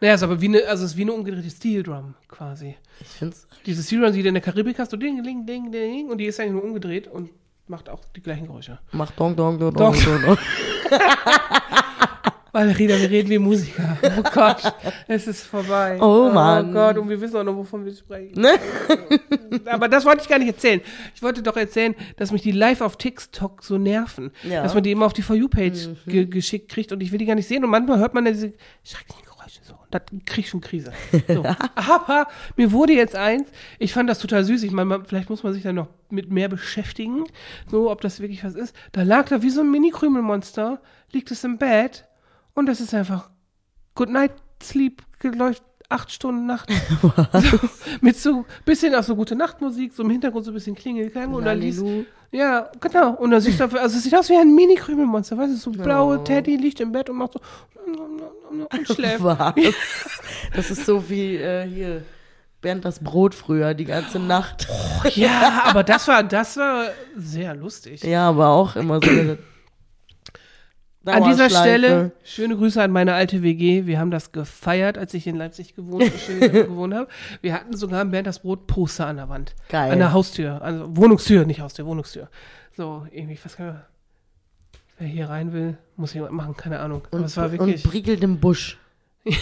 Naja, 0.00 0.14
es 0.14 0.20
ist 0.20 0.24
aber 0.24 0.40
wie 0.40 0.48
eine, 0.48 0.66
also 0.66 0.84
ist 0.84 0.96
wie 0.96 1.02
eine 1.02 1.12
umgedrehte 1.12 1.50
Steel 1.50 1.82
Drum 1.82 2.14
quasi. 2.28 2.76
Ich 3.00 3.08
finde 3.08 3.36
es. 3.36 3.46
Diese 3.66 3.82
Steel 3.82 4.00
Drum, 4.00 4.12
die 4.12 4.22
du 4.22 4.28
in 4.28 4.34
der 4.34 4.42
Karibik 4.42 4.78
hast, 4.78 4.90
so 4.90 4.96
ding, 4.96 5.22
ding, 5.22 5.46
ding, 5.46 5.72
ding, 5.72 6.10
und 6.10 6.18
die 6.18 6.26
ist 6.26 6.40
eigentlich 6.40 6.52
nur 6.52 6.64
umgedreht 6.64 7.08
und 7.08 7.30
macht 7.66 7.88
auch 7.88 8.00
die 8.14 8.20
gleichen 8.20 8.46
Geräusche. 8.46 8.78
Macht 8.92 9.18
dong, 9.18 9.36
dong, 9.36 9.58
dong, 9.58 9.72
dong, 9.74 9.94
dong, 9.94 10.22
dong. 10.22 10.38
Valerina, 12.52 12.96
wir 13.00 13.10
reden 13.10 13.30
wie 13.30 13.38
Musiker. 13.38 13.96
Oh 14.02 14.22
Gott, 14.32 14.74
es 15.08 15.26
ist 15.26 15.44
vorbei. 15.44 15.98
Oh 16.00 16.30
Mann. 16.30 16.70
Oh 16.70 16.72
Gott, 16.72 16.98
und 16.98 17.08
wir 17.08 17.20
wissen 17.20 17.36
auch 17.36 17.44
noch, 17.44 17.56
wovon 17.56 17.84
wir 17.84 17.94
sprechen. 17.94 18.40
Ne? 18.40 18.54
Aber 19.66 19.88
das 19.88 20.04
wollte 20.04 20.22
ich 20.22 20.28
gar 20.28 20.38
nicht 20.38 20.48
erzählen. 20.48 20.80
Ich 21.14 21.22
wollte 21.22 21.42
doch 21.42 21.56
erzählen, 21.56 21.94
dass 22.16 22.30
mich 22.32 22.42
die 22.42 22.52
live 22.52 22.80
auf 22.80 22.96
TikTok 22.96 23.64
so 23.64 23.78
nerven. 23.78 24.30
Ja. 24.42 24.60
Mhm. 24.60 24.64
Dass 24.64 24.74
man 24.74 24.82
die 24.82 24.92
immer 24.92 25.06
auf 25.06 25.14
die 25.14 25.22
For 25.22 25.34
You-Page 25.34 25.88
ge 26.06 26.26
geschickt 26.26 26.70
kriegt 26.70 26.92
und 26.92 27.02
ich 27.02 27.10
will 27.12 27.18
die 27.18 27.26
gar 27.26 27.34
nicht 27.34 27.48
sehen. 27.48 27.64
Und 27.64 27.70
manchmal 27.70 27.98
hört 27.98 28.14
man 28.14 28.26
ja 28.26 28.32
diese 28.32 28.52
schrecklichen 28.84 29.24
Geräusche. 29.94 30.08
So, 30.10 30.18
da 30.18 30.24
krieg 30.26 30.44
ich 30.44 30.50
schon 30.50 30.60
Krise. 30.60 30.92
So. 31.28 31.44
Aber 31.74 32.26
mir 32.56 32.72
wurde 32.72 32.92
jetzt 32.92 33.16
eins, 33.16 33.48
ich 33.78 33.92
fand 33.92 34.08
das 34.08 34.18
total 34.18 34.44
süß. 34.44 34.62
Ich 34.62 34.72
meine, 34.72 35.04
vielleicht 35.04 35.30
muss 35.30 35.42
man 35.42 35.52
sich 35.52 35.62
da 35.62 35.72
noch 35.72 35.88
mit 36.10 36.30
mehr 36.30 36.48
beschäftigen, 36.48 37.24
so 37.70 37.90
ob 37.90 38.00
das 38.00 38.20
wirklich 38.20 38.44
was 38.44 38.54
ist. 38.54 38.74
Da 38.92 39.02
lag 39.02 39.28
da 39.28 39.42
wie 39.42 39.50
so 39.50 39.62
ein 39.62 39.70
Mini-Krümelmonster, 39.70 40.80
liegt 41.12 41.30
es 41.30 41.44
im 41.44 41.58
Bett 41.58 42.06
und 42.54 42.66
das 42.66 42.80
ist 42.80 42.94
einfach 42.94 43.30
Good 43.94 44.10
Night 44.10 44.32
Sleep 44.62 45.02
läuft 45.22 45.62
acht 45.88 46.12
Stunden 46.12 46.46
Nacht. 46.46 46.70
so, 47.32 47.58
mit 48.00 48.16
so 48.16 48.44
bisschen 48.64 48.94
auch 48.94 49.02
so 49.02 49.16
gute 49.16 49.36
Nachtmusik, 49.36 49.92
so 49.94 50.02
im 50.02 50.10
Hintergrund 50.10 50.44
so 50.44 50.50
ein 50.50 50.54
bisschen 50.54 50.74
Klingelklang 50.74 51.32
und 51.32 51.44
dann 51.44 51.58
liest, 51.58 51.82
ja, 52.30 52.68
genau. 52.80 53.14
Und 53.14 53.30
dann 53.30 53.40
siehst 53.40 53.60
du, 53.60 53.64
also 53.64 53.96
es 53.96 54.02
sieht 54.02 54.14
aus 54.14 54.28
wie 54.28 54.36
ein 54.36 54.54
Mini-Krümelmonster, 54.54 55.38
weißt 55.38 55.52
du, 55.52 55.56
so 55.56 55.70
blaue 55.70 56.22
Teddy 56.24 56.56
liegt 56.56 56.80
im 56.80 56.90
Bett 56.90 57.08
und 57.08 57.16
macht 57.16 57.34
so 57.34 57.40
und 58.62 58.88
schläft. 58.94 59.22
Was? 59.22 59.54
Das 60.54 60.70
ist 60.70 60.86
so 60.86 61.08
wie 61.08 61.36
äh, 61.36 61.66
hier 61.66 62.02
Bernd 62.60 62.84
das 62.84 63.00
Brot 63.00 63.34
früher, 63.34 63.74
die 63.74 63.84
ganze 63.84 64.18
Nacht. 64.18 64.66
Ja, 65.14 65.64
aber 65.66 65.84
das 65.84 66.08
war, 66.08 66.22
das 66.22 66.56
war 66.56 66.86
sehr 67.16 67.54
lustig. 67.54 68.02
Ja, 68.02 68.28
aber 68.30 68.48
auch 68.48 68.74
immer 68.76 69.00
so 69.02 69.10
eine 69.10 69.38
An 71.06 71.24
dieser. 71.24 71.50
Stelle 71.50 72.12
schöne 72.22 72.56
Grüße 72.56 72.82
an 72.82 72.90
meine 72.90 73.14
alte 73.14 73.42
WG. 73.42 73.86
Wir 73.86 73.98
haben 73.98 74.10
das 74.10 74.32
gefeiert, 74.32 74.96
als 74.96 75.12
ich 75.12 75.26
in 75.26 75.36
Leipzig 75.36 75.74
gewohnt, 75.74 76.10
gewohnt 76.40 76.94
habe. 76.94 77.08
Wir 77.42 77.52
hatten 77.52 77.76
sogar 77.76 78.00
ein 78.00 78.10
Bernd 78.10 78.26
das 78.26 78.38
Brot 78.40 78.66
Poster 78.66 79.06
an 79.06 79.16
der 79.16 79.28
Wand. 79.28 79.54
Geil. 79.68 79.92
An 79.92 79.98
der 79.98 80.12
Haustür. 80.12 80.62
Also 80.62 80.96
Wohnungstür, 80.96 81.44
nicht 81.44 81.60
Haustür, 81.60 81.84
Wohnungstür. 81.86 82.28
So, 82.76 83.06
irgendwie, 83.10 83.38
was 83.42 83.56
kann 83.56 83.66
man. 83.66 83.82
Wer 84.98 85.08
hier 85.08 85.28
rein 85.28 85.52
will, 85.52 85.76
muss 85.96 86.14
jemand 86.14 86.32
machen, 86.32 86.56
keine 86.56 86.78
Ahnung. 86.80 87.02
Aber 87.10 87.18
Und, 87.18 87.24
es 87.24 87.36
war 87.36 87.46
und 87.46 87.52
wirklich. 87.52 87.82
priegelt 87.82 88.22
im 88.22 88.38
Busch. 88.40 88.78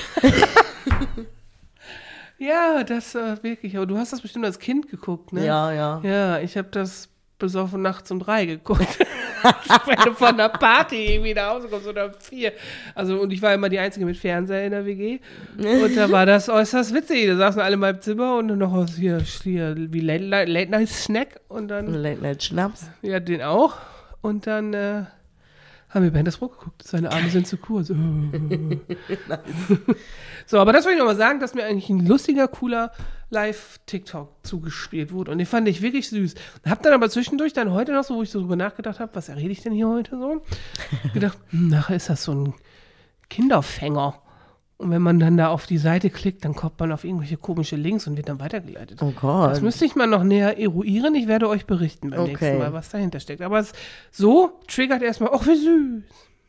Ja, 2.39 2.83
das 2.83 3.15
war 3.15 3.41
wirklich. 3.45 3.77
Aber 3.77 3.87
du 3.87 3.97
hast 3.97 4.13
das 4.13 4.21
bestimmt 4.21 4.45
als 4.45 4.59
Kind 4.59 4.89
geguckt, 4.91 5.33
ne? 5.33 5.47
Ja, 5.47 5.73
ja. 5.73 6.01
Ja, 6.03 6.39
ich 6.41 6.57
habe 6.57 6.69
das 6.73 7.09
besoffen 7.39 7.83
nachts 7.83 8.11
um 8.11 8.19
drei 8.19 8.47
geguckt. 8.47 8.99
Wenn 9.87 9.97
du 10.05 10.13
von 10.15 10.37
der 10.37 10.49
Party 10.49 11.15
irgendwie 11.15 11.35
nach 11.35 11.51
Hause 11.55 11.69
kommst 11.69 11.87
oder 11.87 12.07
um 12.07 12.13
vier. 12.19 12.53
Also, 12.95 13.21
und 13.21 13.33
ich 13.33 13.41
war 13.43 13.55
immer 13.55 13.69
die 13.69 13.79
Einzige 13.79 14.07
mit 14.07 14.17
Fernseher 14.17 14.65
in 14.65 14.71
der 14.73 14.85
WG. 14.87 15.19
Und 15.57 15.97
da 15.97 16.11
war 16.11 16.27
das 16.27 16.49
äußerst 16.49 16.93
witzig. 16.95 17.27
Da 17.29 17.37
saßen 17.37 17.61
alle 17.61 17.75
in 17.75 17.81
meinem 17.81 18.01
Zimmer 18.01 18.37
und 18.39 18.47
noch 18.59 18.73
aus 18.73 18.97
hier, 18.97 19.19
hier 19.21 19.75
wie 19.77 20.01
Late, 20.01 20.25
Night- 20.25 20.49
Late 20.49 20.71
Night 20.71 20.89
Snack 20.89 21.41
und 21.49 21.69
dann, 21.69 21.93
Late 21.93 22.21
Night 22.23 22.43
Schnaps. 22.43 22.89
ja, 23.03 23.19
den 23.21 23.43
auch. 23.43 23.75
Und 24.21 24.47
dann 24.49 24.75
äh, 24.75 25.05
haben 25.93 26.05
wir 26.05 26.11
Bernd 26.11 26.27
das 26.27 26.39
Brot 26.39 26.59
geguckt. 26.59 26.83
Seine 26.83 27.13
Arme 27.13 27.29
sind 27.29 27.47
zu 27.47 27.59
kurz. 27.59 27.89
so, 30.47 30.59
aber 30.59 30.73
das 30.73 30.85
wollte 30.85 30.95
ich 30.95 30.99
nochmal 30.99 31.17
sagen, 31.17 31.39
dass 31.39 31.53
mir 31.55 31.65
eigentlich 31.65 31.91
ein 31.91 32.07
lustiger, 32.07 32.49
cooler 32.49 32.93
Live-TikTok 33.29 34.31
zugespielt 34.43 35.13
wurde. 35.13 35.31
Und 35.31 35.39
den 35.39 35.47
fand 35.47 35.69
ich 35.69 35.83
wirklich 35.83 36.09
süß. 36.09 36.35
Hab 36.67 36.83
dann 36.83 36.95
aber 36.95 37.11
zwischendurch 37.11 37.53
dann 37.53 37.73
heute 37.73 37.93
noch 37.93 38.05
so, 38.05 38.17
wo 38.17 38.23
ich 38.23 38.31
so 38.31 38.41
drüber 38.41 38.57
nachgedacht 38.57 39.01
habe, 39.01 39.15
was 39.15 39.29
rede 39.29 39.51
ich 39.51 39.61
denn 39.61 39.75
hier 39.75 39.89
heute 39.89 40.17
so? 40.19 40.43
gedacht, 41.13 41.37
hm, 41.51 41.69
nachher 41.69 41.97
ist 41.97 42.09
das 42.09 42.25
so 42.25 42.33
ein 42.33 42.55
Kinderfänger. 43.29 44.19
Und 44.79 44.91
wenn 44.91 45.03
man 45.03 45.21
dann 45.21 45.37
da 45.37 45.49
auf 45.49 45.67
die 45.67 45.79
Seite 45.79 46.11
klickt, 46.11 46.45
dann 46.45 46.55
kommt 46.57 46.81
man 46.81 46.91
auf 46.91 47.05
irgendwelche 47.05 47.37
komische 47.37 47.77
Links 47.77 48.07
und 48.09 48.17
wird 48.17 48.29
dann 48.29 48.41
weitergeleitet. 48.41 49.01
Oh 49.01 49.13
Gott. 49.13 49.51
Das 49.53 49.61
müsste 49.61 49.85
ich 49.85 49.95
mal 49.95 50.09
noch 50.09 50.25
näher 50.25 50.59
eruieren. 50.59 51.15
Ich 51.15 51.29
werde 51.29 51.49
euch 51.49 51.67
berichten 51.67 52.11
beim 52.11 52.21
Okay. 52.21 52.31
nächsten 52.33 52.59
Mal, 52.59 52.73
was 52.73 52.89
dahinter 52.89 53.21
steckt. 53.21 53.43
Aber 53.43 53.61
es 53.61 53.73
so 54.11 54.59
triggert 54.67 55.03
erstmal, 55.03 55.31
ach, 55.33 55.47
wie 55.47 55.55
süß. 55.57 56.03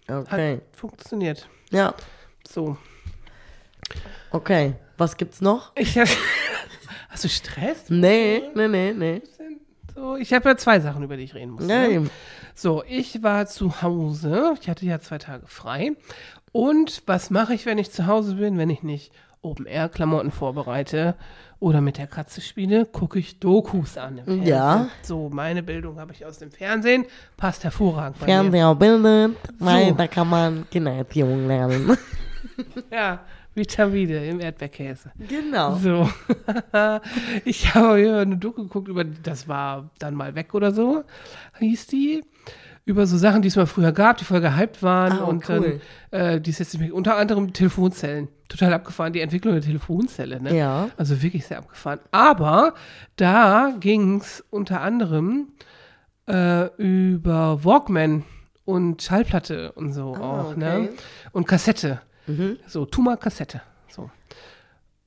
Hat 0.08 0.34
Okay. 0.34 0.62
funktioniert. 0.72 1.48
Ja, 1.72 1.94
So. 2.48 2.78
okay. 4.32 4.76
Was 4.98 5.18
gibt's 5.18 5.42
noch? 5.42 5.72
Ich 5.76 5.98
hab, 5.98 6.08
hast 7.10 7.24
du 7.24 7.30
Stress? 7.30 7.90
Nee, 7.90 8.44
nee, 8.56 8.68
nee, 8.68 8.94
nee. 8.94 9.22
So, 9.96 10.16
ich 10.16 10.34
habe 10.34 10.50
ja 10.50 10.58
zwei 10.58 10.80
Sachen, 10.80 11.04
über 11.04 11.18
die 11.18 11.24
ich 11.24 11.36
reden 11.36 11.52
muss. 11.52 11.68
Ja, 11.68 11.88
ne? 11.88 12.10
So, 12.56 12.84
ich 12.88 13.22
war 13.22 13.46
zu 13.48 13.82
Hause. 13.84 14.56
Ich 14.60 14.68
hatte 14.70 14.86
ja 14.86 15.00
zwei 15.00 15.20
Tage 15.20 15.46
frei. 15.48 15.92
Und 16.54 17.04
was 17.08 17.30
mache 17.30 17.54
ich, 17.54 17.66
wenn 17.66 17.78
ich 17.78 17.92
zu 17.92 18.08
Hause 18.08 18.36
bin, 18.36 18.58
wenn 18.58 18.70
ich 18.70 18.82
nicht 18.84 19.12
Open-Air-Klamotten 19.42 20.32
vorbereite 20.32 21.16
oder 21.60 21.82
mit 21.82 21.98
der 21.98 22.08
Katze 22.08 22.40
spiele, 22.40 22.86
gucke 22.86 23.20
ich 23.20 23.40
Dokus 23.40 23.98
an. 23.98 24.20
Im 24.20 24.26
Fernsehen. 24.26 24.48
Ja. 24.48 24.88
So, 25.02 25.30
meine 25.30 25.64
Bildung 25.64 26.00
habe 26.00 26.14
ich 26.14 26.26
aus 26.26 26.38
dem 26.38 26.52
Fernsehen. 26.52 27.06
Passt 27.36 27.64
hervorragend. 27.66 28.18
Fernseher 28.20 28.74
bildet, 28.76 29.36
weil 29.60 29.90
So. 29.90 29.96
da 29.96 30.08
kann 30.08 30.30
man 30.30 30.66
Kindererziehung 30.70 31.48
lernen. 31.48 31.98
Ja, 32.92 33.22
Vitamine 33.56 34.28
im 34.28 34.40
Erdbeerkäse. 34.40 35.12
genau. 35.28 35.76
So. 35.76 36.08
ich 37.46 37.74
habe 37.74 37.98
hier 37.98 38.18
eine 38.18 38.38
Doku 38.38 38.64
geguckt 38.64 38.88
über, 38.90 39.04
das 39.04 39.48
war 39.48 39.90
dann 39.98 40.14
mal 40.14 40.36
weg 40.36 40.54
oder 40.54 40.72
so, 40.72 41.04
hieß 41.60 41.88
die. 41.88 42.24
Über 42.86 43.06
so 43.08 43.18
Sachen, 43.18 43.42
die 43.42 43.48
es 43.48 43.56
mal 43.56 43.66
früher 43.66 43.94
gab, 43.94 44.18
die 44.18 44.26
voll 44.26 44.42
gehypt 44.42 44.84
waren 44.84 45.20
Ah, 45.20 45.24
und 45.24 45.48
cool. 45.50 45.80
dann, 46.12 46.20
äh, 46.20 46.42
die 46.42 46.50
ist 46.50 46.60
jetzt 46.60 46.74
nicht 46.74 46.82
mehr, 46.82 46.94
unter 46.94 47.16
anderem 47.16 47.54
Telefonzellen. 47.54 48.28
Total 48.50 48.74
abgefahren, 48.74 49.14
die 49.14 49.22
Entwicklung 49.22 49.54
der 49.54 49.64
Telefonzelle, 49.64 50.42
ne? 50.42 50.56
Ja. 50.56 50.90
Also 50.98 51.22
wirklich 51.22 51.46
sehr 51.46 51.60
abgefahren. 51.60 52.00
Aber 52.12 52.74
da 53.16 53.74
ging 53.80 54.20
es 54.20 54.44
unter 54.50 54.82
anderem 54.82 55.54
äh, 56.28 56.68
über 56.76 57.64
Walkman 57.64 58.24
und 58.66 59.02
Schallplatte 59.02 59.72
und 59.74 59.94
so 59.94 60.16
auch, 60.16 60.52
okay. 60.52 60.60
ne? 60.60 60.90
Und 61.32 61.48
Kassette. 61.48 62.02
So, 62.68 62.86
Tuma 62.86 63.16
Kassette. 63.18 63.62
So. 63.90 64.10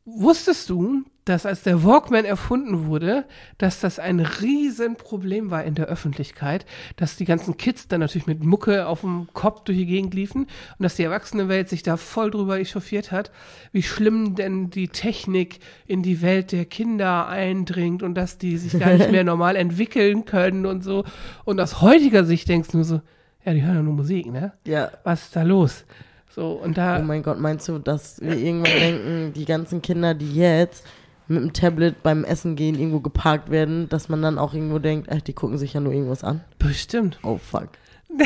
Wusstest 0.04 0.68
du, 0.70 1.04
dass 1.26 1.44
als 1.44 1.64
der 1.64 1.84
Walkman 1.84 2.24
erfunden 2.24 2.86
wurde, 2.86 3.24
dass 3.58 3.80
das 3.80 3.98
ein 3.98 4.20
Riesenproblem 4.20 5.50
war 5.50 5.64
in 5.64 5.74
der 5.74 5.86
Öffentlichkeit, 5.86 6.64
dass 6.94 7.16
die 7.16 7.24
ganzen 7.24 7.56
Kids 7.56 7.88
dann 7.88 8.00
natürlich 8.00 8.28
mit 8.28 8.44
Mucke 8.44 8.86
auf 8.86 9.00
dem 9.00 9.28
Kopf 9.34 9.64
durch 9.64 9.76
die 9.76 9.86
Gegend 9.86 10.14
liefen 10.14 10.42
und 10.42 10.82
dass 10.82 10.94
die 10.94 11.02
Erwachsenenwelt 11.02 11.68
sich 11.68 11.82
da 11.82 11.96
voll 11.96 12.30
drüber 12.30 12.60
echauffiert 12.60 13.10
hat, 13.10 13.32
wie 13.72 13.82
schlimm 13.82 14.36
denn 14.36 14.70
die 14.70 14.88
Technik 14.88 15.58
in 15.86 16.02
die 16.02 16.22
Welt 16.22 16.52
der 16.52 16.64
Kinder 16.64 17.26
eindringt 17.26 18.04
und 18.04 18.14
dass 18.14 18.38
die 18.38 18.56
sich 18.56 18.78
gar 18.78 18.94
nicht 18.94 19.10
mehr 19.10 19.24
normal 19.24 19.56
entwickeln 19.56 20.26
können 20.26 20.64
und 20.64 20.84
so. 20.84 21.04
Und 21.44 21.60
aus 21.60 21.80
heutiger 21.80 22.24
Sicht 22.24 22.48
denkst 22.48 22.68
du 22.70 22.78
nur 22.78 22.84
so, 22.84 23.00
ja, 23.44 23.52
die 23.52 23.64
hören 23.64 23.76
ja 23.76 23.82
nur 23.82 23.94
Musik, 23.94 24.26
ne? 24.26 24.52
Ja. 24.64 24.92
Was 25.02 25.24
ist 25.24 25.36
da 25.36 25.42
los? 25.42 25.84
So, 26.28 26.52
und 26.52 26.78
da. 26.78 27.00
Oh 27.00 27.02
mein 27.02 27.22
Gott, 27.22 27.40
meinst 27.40 27.66
du, 27.68 27.78
dass 27.78 28.20
wir 28.20 28.36
irgendwann 28.36 28.78
denken, 28.78 29.32
die 29.34 29.44
ganzen 29.44 29.82
Kinder, 29.82 30.14
die 30.14 30.34
jetzt 30.34 30.84
mit 31.28 31.42
dem 31.42 31.52
Tablet 31.52 32.02
beim 32.02 32.24
Essen 32.24 32.56
gehen 32.56 32.78
irgendwo 32.78 33.00
geparkt 33.00 33.50
werden, 33.50 33.88
dass 33.88 34.08
man 34.08 34.22
dann 34.22 34.38
auch 34.38 34.54
irgendwo 34.54 34.78
denkt, 34.78 35.08
ach, 35.10 35.20
die 35.20 35.32
gucken 35.32 35.58
sich 35.58 35.72
ja 35.72 35.80
nur 35.80 35.92
irgendwas 35.92 36.22
an? 36.24 36.42
Bestimmt. 36.58 37.18
Oh 37.22 37.38
fuck. 37.38 37.68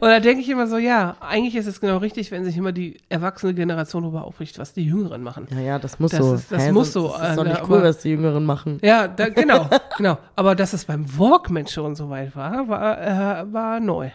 Und 0.00 0.08
da 0.08 0.20
denke 0.20 0.40
ich 0.40 0.48
immer 0.48 0.66
so, 0.66 0.78
ja, 0.78 1.16
eigentlich 1.20 1.54
ist 1.56 1.66
es 1.66 1.80
genau 1.80 1.98
richtig, 1.98 2.30
wenn 2.30 2.44
sich 2.44 2.56
immer 2.56 2.72
die 2.72 2.98
erwachsene 3.08 3.54
Generation 3.54 4.02
darüber 4.02 4.24
aufrichtet, 4.24 4.58
was 4.58 4.72
die 4.72 4.84
Jüngeren 4.84 5.22
machen. 5.22 5.46
Ja, 5.50 5.60
ja, 5.60 5.78
das 5.78 5.98
muss 5.98 6.10
Das 6.12 6.20
so. 6.20 6.34
ist- 6.34 6.52
das 6.52 6.70
muss 6.72 6.92
so, 6.92 7.08
Das 7.08 7.30
ist 7.30 7.36
doch 7.38 7.44
äh, 7.44 7.48
nicht 7.48 7.60
aber- 7.60 7.70
cool, 7.76 7.82
was 7.82 7.98
die 7.98 8.10
Jüngeren 8.10 8.44
machen. 8.44 8.78
Ja, 8.82 9.08
da, 9.08 9.28
genau, 9.30 9.68
genau. 9.96 10.18
Aber 10.34 10.54
dass 10.54 10.72
es 10.72 10.84
beim 10.84 11.06
Walkman 11.18 11.66
schon 11.66 11.94
so 11.94 12.08
weit 12.10 12.34
war, 12.36 12.68
war, 12.68 13.00
äh, 13.00 13.52
war 13.52 13.80
neu 13.80 14.10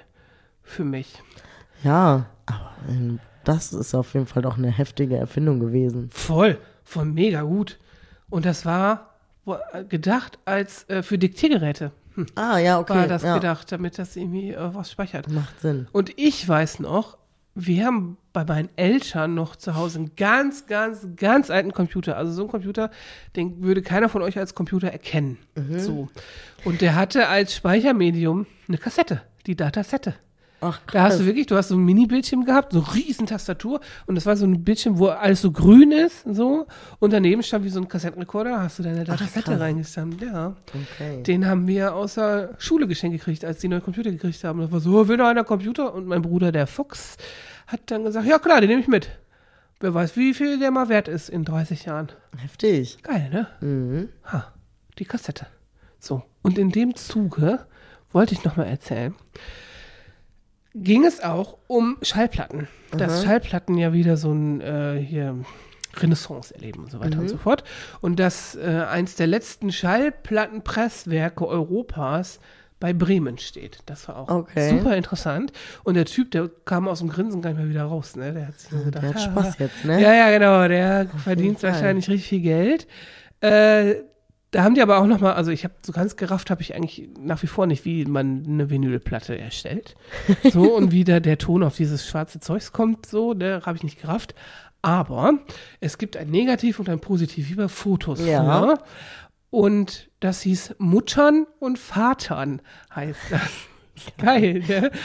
für 0.63 0.84
mich. 0.84 1.22
Ja, 1.84 2.26
aber 2.46 2.72
ähm, 2.89 3.20
das 3.44 3.74
ist 3.74 3.96
auf 3.96 4.13
jeden 4.13 4.28
Fall 4.28 4.41
doch 4.44 4.58
eine 4.58 4.70
heftige 4.72 5.17
Erfindung 5.17 5.60
gewesen. 5.60 6.10
Voll, 6.12 6.58
voll 6.91 7.06
mega 7.06 7.41
gut. 7.41 7.80
Und 8.30 8.45
das 8.45 8.65
war 8.65 9.15
gedacht 9.89 10.38
als 10.45 10.88
äh, 10.89 11.01
für 11.04 11.17
Diktiergeräte. 11.17 11.91
Hm, 12.15 12.25
Ah, 12.36 12.58
ja, 12.60 12.80
okay. 12.80 12.93
war 12.93 13.08
das 13.08 13.23
ja. 13.23 13.34
gedacht, 13.36 13.71
damit 13.71 13.97
das 13.97 14.15
irgendwie 14.15 14.51
äh, 14.51 14.73
was 14.73 14.91
speichert. 14.91 15.30
Macht 15.30 15.60
Sinn. 15.62 15.88
Und 15.91 16.12
ich 16.17 16.47
weiß 16.47 16.80
noch, 16.80 17.17
wir 17.56 17.86
haben 17.86 18.17
bei 18.34 18.45
meinen 18.45 18.69
Eltern 18.77 19.34
noch 19.34 19.56
zu 19.56 19.75
Hause 19.75 19.99
einen 19.99 20.15
ganz, 20.15 20.67
ganz, 20.67 21.08
ganz 21.17 21.49
alten 21.49 21.73
Computer. 21.73 22.15
Also 22.15 22.32
so 22.32 22.43
ein 22.43 22.47
Computer, 22.47 22.91
den 23.36 23.62
würde 23.62 23.82
keiner 23.82 24.08
von 24.08 24.21
euch 24.21 24.38
als 24.38 24.56
Computer 24.56 24.89
erkennen. 24.89 25.38
So. 25.77 26.08
Und 26.63 26.80
der 26.82 26.95
hatte 26.95 27.27
als 27.27 27.56
Speichermedium 27.56 28.45
eine 28.67 28.77
Kassette, 28.77 29.21
die 29.47 29.56
Datasette. 29.56 30.15
Ach, 30.63 30.80
Da 30.91 31.04
hast 31.04 31.19
du 31.19 31.26
wirklich, 31.26 31.47
du 31.47 31.56
hast 31.56 31.69
so 31.69 31.76
ein 31.76 31.84
Mini-Bildschirm 31.84 32.45
gehabt, 32.45 32.74
so 32.74 32.80
riesen 32.80 33.26
Tastatur 33.26 33.80
und 34.06 34.13
das 34.13 34.28
war 34.28 34.36
so 34.38 34.45
ein 34.45 34.63
Bildschirm, 34.63 35.00
wo 35.00 35.08
alles 35.08 35.41
so 35.41 35.52
grün 35.52 35.91
ist, 35.91 36.24
so 36.32 36.67
und 37.00 37.12
daneben 37.13 37.41
stand 37.41 37.65
wie 37.65 37.69
so 37.69 37.80
ein 37.80 37.88
Kassettenrekorder, 37.88 38.60
hast 38.62 38.78
du 38.78 38.84
deine 38.84 39.04
Datasette 39.04 39.52
krass. 39.52 39.60
reingestammt, 39.60 40.21
ja. 40.21 40.56
Okay. 40.93 41.24
Den 41.24 41.47
haben 41.47 41.67
wir 41.67 41.95
aus 41.95 42.13
der 42.13 42.52
Schule 42.60 42.88
geschenkt 42.88 43.17
gekriegt, 43.17 43.43
als 43.43 43.58
die 43.60 43.67
neue 43.67 43.82
Computer 43.82 44.12
gekriegt 44.12 44.43
haben. 44.43 44.60
Das 44.62 44.71
war 44.71 44.80
so, 44.80 45.08
will 45.08 45.17
noch 45.17 45.26
einer 45.28 45.43
Computer? 45.43 45.93
Und 45.95 46.06
mein 46.06 46.21
Bruder, 46.21 46.52
der 46.52 46.67
Fuchs, 46.67 47.17
hat 47.65 47.82
dann 47.88 48.04
gesagt, 48.04 48.28
ja 48.28 48.38
klar, 48.38 48.62
den 48.62 48.69
nehme 48.69 48.82
ich 48.82 48.88
mit. 48.88 49.10
Wer 49.80 49.95
weiß, 49.95 50.15
wie 50.15 50.36
viel 50.36 50.60
der 50.60 50.69
mal 50.69 50.89
wert 50.89 51.08
ist 51.08 51.28
in 51.30 51.43
30 51.43 51.86
Jahren. 51.86 52.10
Heftig. 52.38 53.02
Geil, 53.02 53.30
ne? 53.32 53.47
Mhm. 53.62 54.10
Ha, 54.32 54.54
die 55.00 55.06
Kassette. 55.06 55.47
So, 56.00 56.21
und 56.43 56.60
in 56.60 56.71
dem 56.71 56.95
Zuge 56.95 57.65
wollte 58.12 58.36
ich 58.36 58.43
noch 58.43 58.58
mal 58.58 58.67
erzählen. 58.67 59.15
Ging 60.73 61.05
es 61.05 61.21
auch 61.21 61.57
um 61.67 61.97
Schallplatten. 62.01 62.67
Dass 62.97 63.23
Schallplatten 63.23 63.77
ja 63.77 63.93
wieder 63.93 64.17
so 64.17 64.31
ein 64.31 64.62
äh, 64.62 64.99
hier 64.99 65.36
Renaissance 65.97 66.53
erleben 66.55 66.84
und 66.84 66.91
so 66.91 66.99
weiter 66.99 67.19
und 67.19 67.29
so 67.29 67.38
fort. 67.38 67.63
Und 67.99 68.19
dass 68.19 68.55
äh, 68.55 68.86
eins 68.89 69.15
der 69.15 69.27
letzten 69.27 69.71
Schallplattenpresswerke 69.71 71.45
Europas 71.47 72.39
bei 72.79 72.93
Bremen 72.93 73.38
steht. 73.38 73.79
Das 73.86 74.07
war 74.07 74.17
auch 74.17 74.29
Okay. 74.29 74.69
super 74.69 74.95
interessant. 74.97 75.51
Und 75.84 75.93
der 75.93 76.05
Typ, 76.05 76.31
der 76.31 76.49
kam 76.65 76.88
aus 76.88 76.99
dem 76.99 77.10
Grinsen 77.10 77.41
gar 77.41 77.51
nicht 77.51 77.60
mehr 77.60 77.69
wieder 77.69 77.84
raus. 77.84 78.15
Ne? 78.15 78.34
Der 78.34 78.47
hat 78.47 78.60
sich 78.60 78.69
so 78.71 78.79
gedacht, 78.79 79.03
Der 79.03 79.10
hat 79.10 79.17
"Ah, 79.17 79.19
Spaß 79.19 79.57
jetzt, 79.60 79.86
ne? 79.86 80.01
ja, 80.01 80.13
ja, 80.13 80.31
genau. 80.31 80.67
Der 80.67 81.07
verdient 81.23 81.60
Fall. 81.60 81.73
wahrscheinlich 81.73 82.10
richtig 82.10 82.27
viel 82.29 82.41
Geld. 82.41 82.88
Äh, 83.41 83.95
da 84.52 84.64
haben 84.64 84.76
die 84.76 84.82
aber 84.82 85.00
auch 85.00 85.08
noch 85.08 85.22
mal, 85.22 85.34
also 85.34 85.50
ich 85.50 85.64
habe 85.64 85.74
so 85.82 85.94
ganz 85.94 86.18
gerafft, 86.18 86.52
habe 86.52 86.62
ich 86.62 86.76
eigentlich 86.76 87.10
nach 87.18 87.42
wie 87.42 87.48
vor 87.48 87.68
nicht, 87.68 87.86
wie 87.86 88.04
man 88.06 88.44
eine 88.46 88.70
Vinylplatte 88.70 89.38
erstellt. 89.38 89.96
So 90.44 90.74
und 90.76 90.92
wie 90.92 91.06
da 91.06 91.22
der 91.22 91.38
Ton 91.38 91.64
auf 91.64 91.78
dieses 91.78 92.06
schwarze 92.06 92.42
Zeugs 92.42 92.74
kommt, 92.74 93.06
so, 93.06 93.34
ne, 93.34 93.62
habe 93.66 93.78
ich 93.78 93.84
nicht 93.84 94.02
gerafft. 94.02 94.36
Aber 94.82 95.40
es 95.80 95.98
gibt 95.98 96.18
ein 96.18 96.30
Negativ 96.30 96.80
und 96.80 96.90
ein 96.90 97.00
Positiv 97.00 97.50
über 97.50 97.70
Fotos. 97.70 98.26
Ja. 98.26 98.44
vor. 98.44 98.80
Und 99.52 100.10
das 100.20 100.42
hieß 100.42 100.76
Muttern 100.80 101.46
und 101.60 101.80
Vatern, 101.80 102.62
heißt 102.94 103.20
das. 103.30 103.50
Geil, 104.17 104.63
ne? 104.67 104.91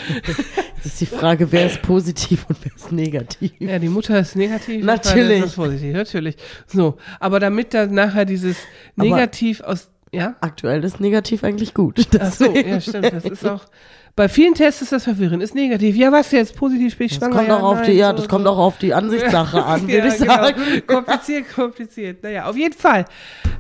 Das 0.77 0.87
ist 0.93 1.01
die 1.01 1.07
Frage, 1.07 1.51
wer 1.51 1.67
ist 1.67 1.83
positiv 1.83 2.47
und 2.49 2.57
wer 2.63 2.73
ist 2.75 2.93
negativ. 2.93 3.51
Ja, 3.59 3.79
die 3.81 3.89
Mutter 3.89 4.21
ist 4.21 4.37
negativ. 4.37 4.85
Natürlich. 4.85 5.45
Ist 5.45 5.57
positiv, 5.57 5.93
natürlich. 5.93 6.37
So, 6.69 6.97
aber 7.19 7.41
damit 7.41 7.75
dann 7.75 7.93
nachher 7.93 8.25
dieses 8.25 8.57
Aber- 8.97 9.05
Negativ 9.09 9.61
aus, 9.63 9.91
ja? 10.13 10.37
Aktuell 10.41 10.85
ist 10.85 11.01
negativ 11.01 11.43
eigentlich 11.43 11.75
gut. 11.75 12.07
Ach 12.21 12.33
so, 12.33 12.55
ja, 12.55 12.81
stimmt. 12.81 13.13
Das 13.13 13.25
ist 13.25 13.45
auch, 13.45 13.65
bei 14.17 14.29
vielen 14.31 14.55
Tests 14.55 14.81
ist 14.83 14.93
das 14.93 15.05
verwirrend. 15.05 15.43
Ist 15.43 15.55
negativ. 15.55 15.95
Ja, 15.95 16.11
was 16.11 16.33
jetzt? 16.33 16.57
Positiv 16.57 16.97
bin 16.97 17.07
ich 17.07 17.19
Das 17.19 17.29
schwanger? 17.29 17.37
kommt 17.37 17.49
ja, 17.49 17.57
auch 17.59 17.63
auf 17.65 17.75
nein, 17.77 17.91
die, 17.91 17.93
ja, 17.99 18.07
so, 18.09 18.13
das 18.15 18.23
so. 18.25 18.29
kommt 18.29 18.47
auch 18.47 18.59
auf 18.59 18.79
die 18.79 18.95
Ansichtssache 18.95 19.63
an, 19.65 19.83
würde 19.89 20.09
Ja, 20.09 20.15
ich 20.15 20.19
genau. 20.19 20.35
sagen. 20.35 20.63
Kompliziert, 20.87 21.55
kompliziert. 21.55 22.23
Naja, 22.23 22.47
auf 22.47 22.57
jeden 22.57 22.75
Fall 22.75 23.05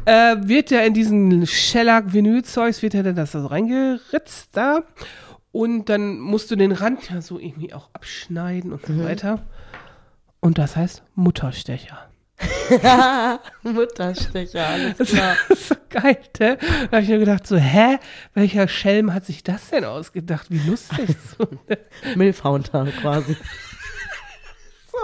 äh, 0.07 0.37
wird 0.41 0.71
ja 0.71 0.81
in 0.81 0.95
diesen 0.95 1.47
Shellac-Vinyl-Zeugs, 1.47 2.83
wird 2.83 2.95
ja 2.95 3.03
dann 3.03 3.15
das 3.17 3.33
so 3.33 3.45
reingeritzt 3.47 4.49
da. 4.53 4.83
Und 5.53 5.89
dann 5.89 6.19
musst 6.19 6.51
du 6.51 6.57
den 6.57 6.73
Rand 6.73 7.11
ja 7.11 7.21
so 7.23 7.39
irgendwie 7.39 7.73
auch 7.73 7.89
abschneiden 7.93 8.73
und 8.73 8.85
so 8.87 8.93
Mhm. 8.95 9.05
weiter. 9.05 9.43
Und 10.41 10.59
das 10.59 10.77
heißt 10.77 11.03
Mutterstecher. 11.15 11.99
Mutterstecher, 13.63 14.67
alles 14.67 14.97
Das 14.99 15.09
klar. 15.09 15.37
ist 15.49 15.69
so 15.69 15.75
geil, 15.89 16.19
ne? 16.39 16.59
Da 16.91 16.93
habe 16.93 17.03
ich 17.03 17.09
mir 17.09 17.19
gedacht, 17.19 17.47
so, 17.47 17.57
hä? 17.57 17.99
Welcher 18.35 18.69
Schelm 18.69 19.15
hat 19.15 19.25
sich 19.25 19.43
das 19.43 19.71
denn 19.71 19.85
ausgedacht? 19.85 20.47
Wie 20.51 20.59
lustig. 20.69 21.09
So, 21.39 21.47
ne? 21.69 21.79
Milfhaunter 22.15 22.87
quasi. 23.01 23.37
so. 24.93 24.99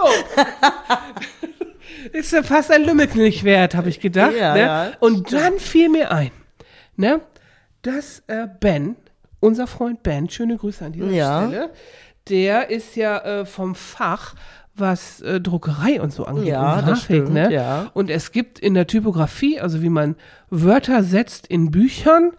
ist 2.11 2.31
ja 2.33 2.43
fast 2.43 2.71
ein 2.71 2.83
Lümmelknilch 2.83 3.43
wert, 3.43 3.75
habe 3.75 3.89
ich 3.89 3.99
gedacht. 3.99 4.33
Ja, 4.37 4.53
ne? 4.53 4.59
ja, 4.59 4.91
Und 4.99 5.31
dann 5.33 5.59
fiel 5.59 5.89
mir 5.89 6.11
ein, 6.11 6.31
ne? 6.95 7.21
dass 7.81 8.23
äh, 8.27 8.47
Ben, 8.59 8.95
unser 9.39 9.67
Freund 9.67 10.03
Ben, 10.03 10.29
schöne 10.29 10.57
Grüße 10.57 10.85
an 10.85 10.93
dieser 10.93 11.09
Ja. 11.09 11.47
Stelle, 11.47 11.69
der 12.29 12.69
ist 12.69 12.95
ja 12.95 13.17
äh, 13.41 13.45
vom 13.45 13.75
Fach, 13.75 14.35
was 14.75 15.21
äh, 15.21 15.39
Druckerei 15.39 16.01
und 16.01 16.11
so 16.13 16.25
angeht. 16.25 16.45
Ja, 16.45 16.79
und 16.79 16.87
das 16.87 16.99
Grafik, 16.99 17.03
stimmt, 17.03 17.33
ne? 17.33 17.51
ja. 17.53 17.91
Und 17.93 18.09
es 18.09 18.31
gibt 18.31 18.59
in 18.59 18.73
der 18.73 18.87
Typografie, 18.87 19.59
also 19.59 19.81
wie 19.81 19.89
man 19.89 20.15
Wörter 20.49 21.03
setzt 21.03 21.47
in 21.47 21.71
Büchern, 21.71 22.31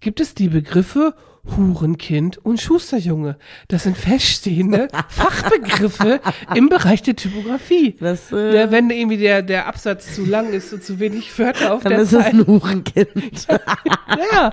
gibt 0.00 0.20
es 0.20 0.34
die 0.34 0.48
Begriffe 0.48 1.14
Hurenkind 1.44 2.38
und 2.38 2.60
Schusterjunge. 2.60 3.36
Das 3.66 3.82
sind 3.82 3.96
feststehende 3.98 4.86
Fachbegriffe 5.08 6.20
im 6.54 6.68
Bereich 6.68 7.02
der 7.02 7.16
Typografie. 7.16 7.96
Das, 7.98 8.30
äh, 8.32 8.56
Ja, 8.56 8.70
wenn 8.70 8.90
irgendwie 8.90 9.16
der, 9.16 9.42
der 9.42 9.66
Absatz 9.66 10.14
zu 10.14 10.24
lang 10.24 10.52
ist 10.52 10.72
und 10.72 10.84
zu 10.84 11.00
wenig 11.00 11.36
Wörter 11.38 11.74
auf 11.74 11.82
dann 11.82 11.92
der 11.94 12.02
ist 12.02 12.10
Seite. 12.10 12.36
ein 12.36 12.46
Hurenkind. 12.46 13.46
Ja, 14.32 14.50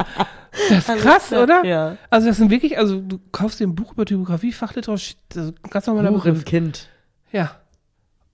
das 0.70 0.90
ist 0.90 0.98
krass, 1.02 1.28
klar, 1.28 1.44
oder? 1.44 1.64
ja. 1.66 1.98
Also 2.10 2.28
das 2.28 2.38
sind 2.38 2.50
wirklich, 2.50 2.78
also 2.78 3.00
du 3.00 3.20
kaufst 3.32 3.60
dir 3.60 3.68
ein 3.68 3.76
Buch 3.76 3.92
über 3.94 4.06
Typografie, 4.06 4.52
Fachliteratur, 4.52 5.06
das 5.30 5.48
ein 5.48 5.56
ganz 5.70 5.86
normaler 5.86 6.12
Begriff. 6.12 6.44
Ja. 7.32 7.56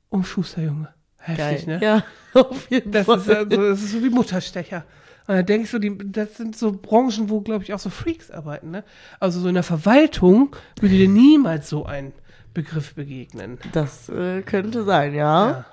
Um 0.10 0.24
Schusterjunge. 0.24 0.90
Heftig, 1.18 1.66
Geil. 1.66 1.80
ne? 1.80 1.84
Ja, 1.86 2.04
auf 2.40 2.70
jeden 2.70 2.92
Das 2.92 3.06
Fall. 3.06 3.18
ist, 3.20 3.30
also, 3.30 3.46
das 3.72 3.82
ist 3.82 3.92
so 3.94 4.04
wie 4.04 4.10
Mutterstecher. 4.10 4.86
Und 5.28 5.50
denke 5.50 5.64
ich 5.66 5.72
so, 5.72 5.80
die, 5.80 5.98
das 6.12 6.38
sind 6.38 6.56
so 6.56 6.72
Branchen, 6.72 7.30
wo, 7.30 7.42
glaube 7.42 7.64
ich, 7.64 7.74
auch 7.74 7.80
so 7.80 7.90
Freaks 7.90 8.30
arbeiten, 8.30 8.70
ne? 8.70 8.84
Also 9.20 9.40
so 9.40 9.48
in 9.48 9.56
der 9.56 9.64
Verwaltung 9.64 10.56
würde 10.80 10.96
dir 10.96 11.10
niemals 11.10 11.68
so 11.68 11.84
ein 11.86 12.14
Begriff 12.54 12.94
begegnen. 12.94 13.58
Das 13.74 14.08
äh, 14.08 14.44
könnte 14.44 14.84
sein, 14.84 15.16
ja. 15.16 15.66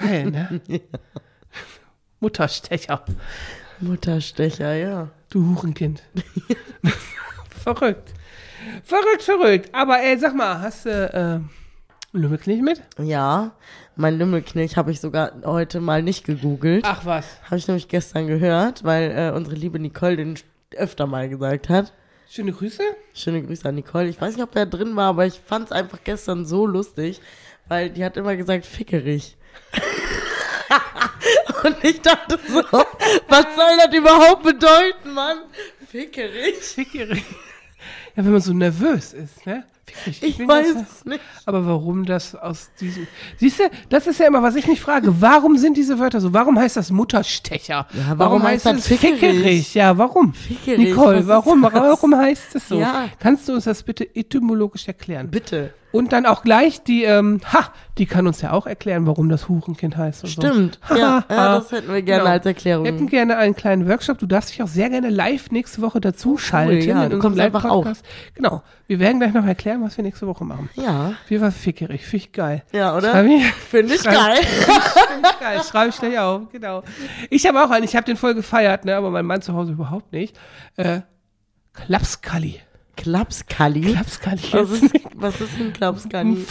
Geil, 0.00 0.30
ne? 0.30 0.60
Mutterstecher. 2.20 3.04
Mutterstecher, 3.80 4.72
ja. 4.74 5.10
Du 5.30 5.54
Hurenkind. 5.56 6.02
verrückt. 7.62 8.12
Verrückt, 8.84 9.22
verrückt. 9.22 9.68
Aber 9.74 10.00
ey, 10.00 10.18
sag 10.18 10.34
mal, 10.34 10.60
hast 10.60 10.86
du 10.86 10.90
äh, 10.90 11.40
Lümmelknich 12.14 12.60
mit? 12.60 12.82
Ja, 12.98 13.52
mein 13.96 14.18
Lümmelknilch 14.18 14.76
habe 14.76 14.90
ich 14.90 15.00
sogar 15.00 15.32
heute 15.46 15.80
mal 15.80 16.02
nicht 16.02 16.24
gegoogelt. 16.24 16.84
Ach 16.86 17.06
was. 17.06 17.24
Habe 17.44 17.56
ich 17.56 17.66
nämlich 17.66 17.88
gestern 17.88 18.26
gehört, 18.26 18.84
weil 18.84 19.10
äh, 19.10 19.34
unsere 19.34 19.56
liebe 19.56 19.78
Nicole 19.78 20.16
den 20.16 20.38
öfter 20.76 21.06
mal 21.06 21.30
gesagt 21.30 21.70
hat. 21.70 21.94
Schöne 22.28 22.52
Grüße. 22.52 22.82
Schöne 23.14 23.42
Grüße 23.42 23.66
an 23.66 23.76
Nicole. 23.76 24.08
Ich 24.08 24.20
weiß 24.20 24.34
nicht, 24.34 24.42
ob 24.42 24.52
der 24.52 24.66
drin 24.66 24.94
war, 24.94 25.08
aber 25.08 25.24
ich 25.24 25.40
fand 25.40 25.66
es 25.66 25.72
einfach 25.72 26.04
gestern 26.04 26.44
so 26.44 26.66
lustig, 26.66 27.22
weil 27.68 27.88
die 27.88 28.04
hat 28.04 28.18
immer 28.18 28.36
gesagt, 28.36 28.66
fickerig. 28.66 29.38
Und 31.64 31.82
ich 31.82 32.02
dachte 32.02 32.38
so, 32.46 32.62
was 32.62 33.46
soll 33.56 33.76
das 33.86 33.94
überhaupt 33.94 34.42
bedeuten, 34.42 35.14
Mann? 35.14 35.38
Fickerig? 35.88 36.56
Fickerig. 36.56 37.24
Ja, 38.16 38.24
wenn 38.24 38.32
man 38.32 38.40
so 38.40 38.52
nervös 38.52 39.12
ist, 39.12 39.46
ne? 39.46 39.64
Fickerig. 39.84 40.22
Ich 40.22 40.36
bin 40.38 40.48
weiß 40.48 40.74
es 40.76 41.04
nicht. 41.04 41.20
Aber 41.44 41.66
warum 41.66 42.04
das 42.04 42.34
aus 42.34 42.70
diesem. 42.80 43.06
Siehst 43.38 43.58
du, 43.58 43.64
das 43.88 44.06
ist 44.06 44.20
ja 44.20 44.26
immer, 44.26 44.42
was 44.42 44.54
ich 44.54 44.66
mich 44.66 44.80
frage. 44.80 45.20
Warum 45.20 45.58
sind 45.58 45.76
diese 45.76 45.98
Wörter 45.98 46.20
so? 46.20 46.32
Warum 46.32 46.58
heißt 46.58 46.76
das 46.76 46.90
Mutterstecher? 46.90 47.86
Ja, 47.92 48.18
warum 48.18 48.42
heißt 48.42 48.66
das 48.66 48.86
fickerig? 48.86 49.74
Ja, 49.74 49.98
warum? 49.98 50.34
Fickerig, 50.34 50.90
Nicole, 50.90 51.26
warum? 51.26 51.62
Warum 51.62 52.16
heißt 52.16 52.54
es 52.54 52.68
so? 52.68 52.78
Ja. 52.78 53.08
Kannst 53.18 53.48
du 53.48 53.54
uns 53.54 53.64
das 53.64 53.82
bitte 53.82 54.04
etymologisch 54.14 54.86
erklären? 54.86 55.30
Bitte. 55.30 55.74
Und 55.92 56.12
dann 56.12 56.26
auch 56.26 56.42
gleich 56.42 56.82
die, 56.82 57.04
ähm, 57.04 57.40
ha, 57.52 57.68
die 57.98 58.06
kann 58.06 58.26
uns 58.26 58.40
ja 58.40 58.52
auch 58.52 58.66
erklären, 58.66 59.06
warum 59.06 59.28
das 59.28 59.48
Hurenkind 59.48 59.96
heißt. 59.96 60.26
Stimmt. 60.26 60.78
So. 60.88 60.96
Ja, 60.96 61.24
ja, 61.28 61.58
das 61.58 61.70
hätten 61.70 61.92
wir 61.92 62.00
gerne 62.02 62.22
Genau. 62.22 62.32
als 62.32 62.46
Erklärung. 62.46 62.84
Wir 62.84 62.92
hätten 62.92 63.08
gerne 63.08 63.36
einen 63.36 63.54
kleinen 63.54 63.86
Workshop. 63.88 64.18
Du 64.18 64.26
darfst 64.26 64.50
dich 64.50 64.62
auch 64.62 64.68
sehr 64.68 64.88
gerne 64.88 65.10
live 65.10 65.50
nächste 65.50 65.82
Woche 65.82 66.00
dazu 66.00 66.38
schalten. 66.38 66.88
ja, 66.88 67.04
in 67.04 67.10
du 67.10 67.18
kommst 67.18 67.38
einfach 67.38 67.64
Live-Podcast. 67.64 68.04
Genau. 68.34 68.62
Wir 68.86 68.98
werden 68.98 69.20
gleich 69.20 69.34
noch 69.34 69.44
erklären, 69.46 69.82
was 69.82 69.96
wir 69.96 70.04
nächste 70.04 70.26
Woche 70.26 70.44
machen. 70.44 70.70
Ja. 70.74 71.12
Wir 71.28 71.40
war 71.40 71.50
fickerig, 71.52 72.04
finde 72.06 72.24
ich 72.26 72.32
geil. 72.32 72.62
Ja, 72.72 72.96
oder? 72.96 73.10
Schreib 73.10 73.26
ich, 73.26 73.52
Finde 73.52 73.94
ich 73.94 74.02
geil. 74.02 74.36
find 74.42 75.26
ich 75.26 75.40
geil, 75.40 75.60
schreibe 75.62 75.88
ich 75.90 75.96
gleich 75.98 76.18
auf, 76.18 76.42
genau. 76.50 76.82
Ich 77.30 77.46
habe 77.46 77.62
auch 77.62 77.70
einen, 77.70 77.84
ich 77.84 77.94
habe 77.96 78.04
den 78.06 78.16
voll 78.16 78.34
gefeiert, 78.34 78.84
ne, 78.86 78.96
aber 78.96 79.10
mein 79.10 79.26
Mann 79.26 79.42
zu 79.42 79.52
Hause 79.54 79.72
überhaupt 79.72 80.12
nicht. 80.12 80.38
Äh, 80.76 81.00
Klapskalli. 81.74 82.60
Klapskalli. 82.96 83.92
Klapskalli. 83.92 84.52
Was 84.52 84.70
ist, 84.70 84.94
was 85.14 85.40
ist 85.40 85.54
ein 85.58 85.72
Klapskalli? 85.72 86.46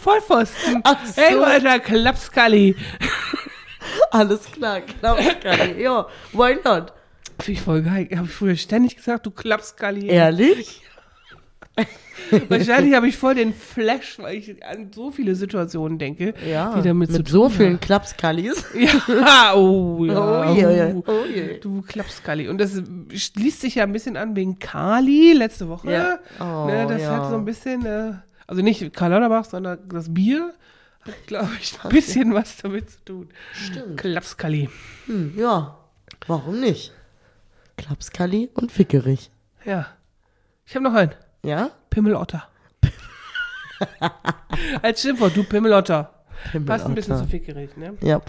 Vollpfosten. 0.00 0.80
Ach 0.84 1.04
so. 1.06 1.20
Ey, 1.20 1.32
du 1.34 1.44
alter 1.44 1.78
Klapskalli. 1.80 2.76
Alles 4.10 4.44
klar, 4.50 4.80
Klapskalli. 4.80 5.82
ja, 5.82 6.06
why 6.32 6.56
not? 6.64 6.92
Finde 7.38 7.52
ich 7.52 7.60
voll 7.62 7.82
geil. 7.82 8.08
Habe 8.16 8.26
ich 8.26 8.32
früher 8.32 8.56
ständig 8.56 8.96
gesagt, 8.96 9.26
du 9.26 9.30
Klapskalli. 9.30 10.06
Ehrlich? 10.08 10.82
Wahrscheinlich 12.48 12.94
habe 12.94 13.08
ich 13.08 13.16
voll 13.16 13.34
den 13.34 13.54
Flash, 13.54 14.18
weil 14.18 14.36
ich 14.36 14.64
an 14.64 14.90
so 14.92 15.10
viele 15.10 15.34
Situationen 15.34 15.98
denke, 15.98 16.34
Ja, 16.48 16.74
die 16.74 16.88
damit 16.88 17.10
mit 17.10 17.28
so 17.28 17.48
vielen 17.48 17.78
Klapskallis. 17.80 18.64
Ja, 18.74 19.54
oh 19.54 20.04
ja. 20.04 20.50
Oh 20.50 20.54
je, 20.54 20.60
je. 20.60 20.92
uh. 20.94 21.02
Oh. 21.06 21.24
Du 21.60 21.82
Klapskali. 21.82 22.48
Und 22.48 22.58
das 22.58 22.82
schließt 23.14 23.60
sich 23.60 23.76
ja 23.76 23.84
ein 23.84 23.92
bisschen 23.92 24.16
an 24.16 24.34
wegen 24.34 24.58
Kali 24.58 25.32
letzte 25.34 25.68
Woche. 25.68 25.90
Ja. 25.92 26.18
Oh, 26.40 26.66
ne, 26.66 26.86
das 26.88 27.02
ja. 27.02 27.16
hat 27.16 27.30
so 27.30 27.36
ein 27.36 27.44
bisschen, 27.44 27.84
äh, 27.86 28.12
also 28.46 28.62
nicht 28.62 28.92
Karl 28.92 29.10
Lauterbach, 29.12 29.44
sondern 29.44 29.78
das 29.88 30.12
Bier 30.12 30.52
hat, 31.02 31.14
glaube 31.26 31.50
ich, 31.60 31.78
ein 31.82 31.90
bisschen 31.90 32.34
was 32.34 32.56
damit 32.56 32.90
zu 32.90 33.04
tun. 33.04 33.28
Stimmt. 33.52 33.98
Klapskali. 33.98 34.68
Hm, 35.06 35.34
ja, 35.38 35.78
warum 36.26 36.60
nicht? 36.60 36.92
Klapskalli 37.76 38.50
und 38.54 38.72
Fickerich. 38.72 39.30
Ja. 39.64 39.86
Ich 40.66 40.74
habe 40.74 40.84
noch 40.84 40.94
einen. 40.94 41.12
Ja? 41.46 41.70
Pimmelotter. 41.90 42.48
Als 44.82 45.00
Schimpfwort, 45.02 45.36
du 45.36 45.44
Pimmelotter. 45.44 46.12
Passt 46.66 46.86
ein 46.86 46.94
bisschen 46.94 47.14
Pimmelotter. 47.16 47.24
zu 47.24 47.26
fickerig, 47.30 47.76
ne? 47.76 47.94
Ja. 48.02 48.20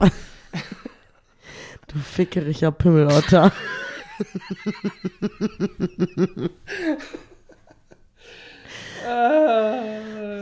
Du 1.88 1.98
fickeriger 2.00 2.72
Pimmelotter. 2.72 3.52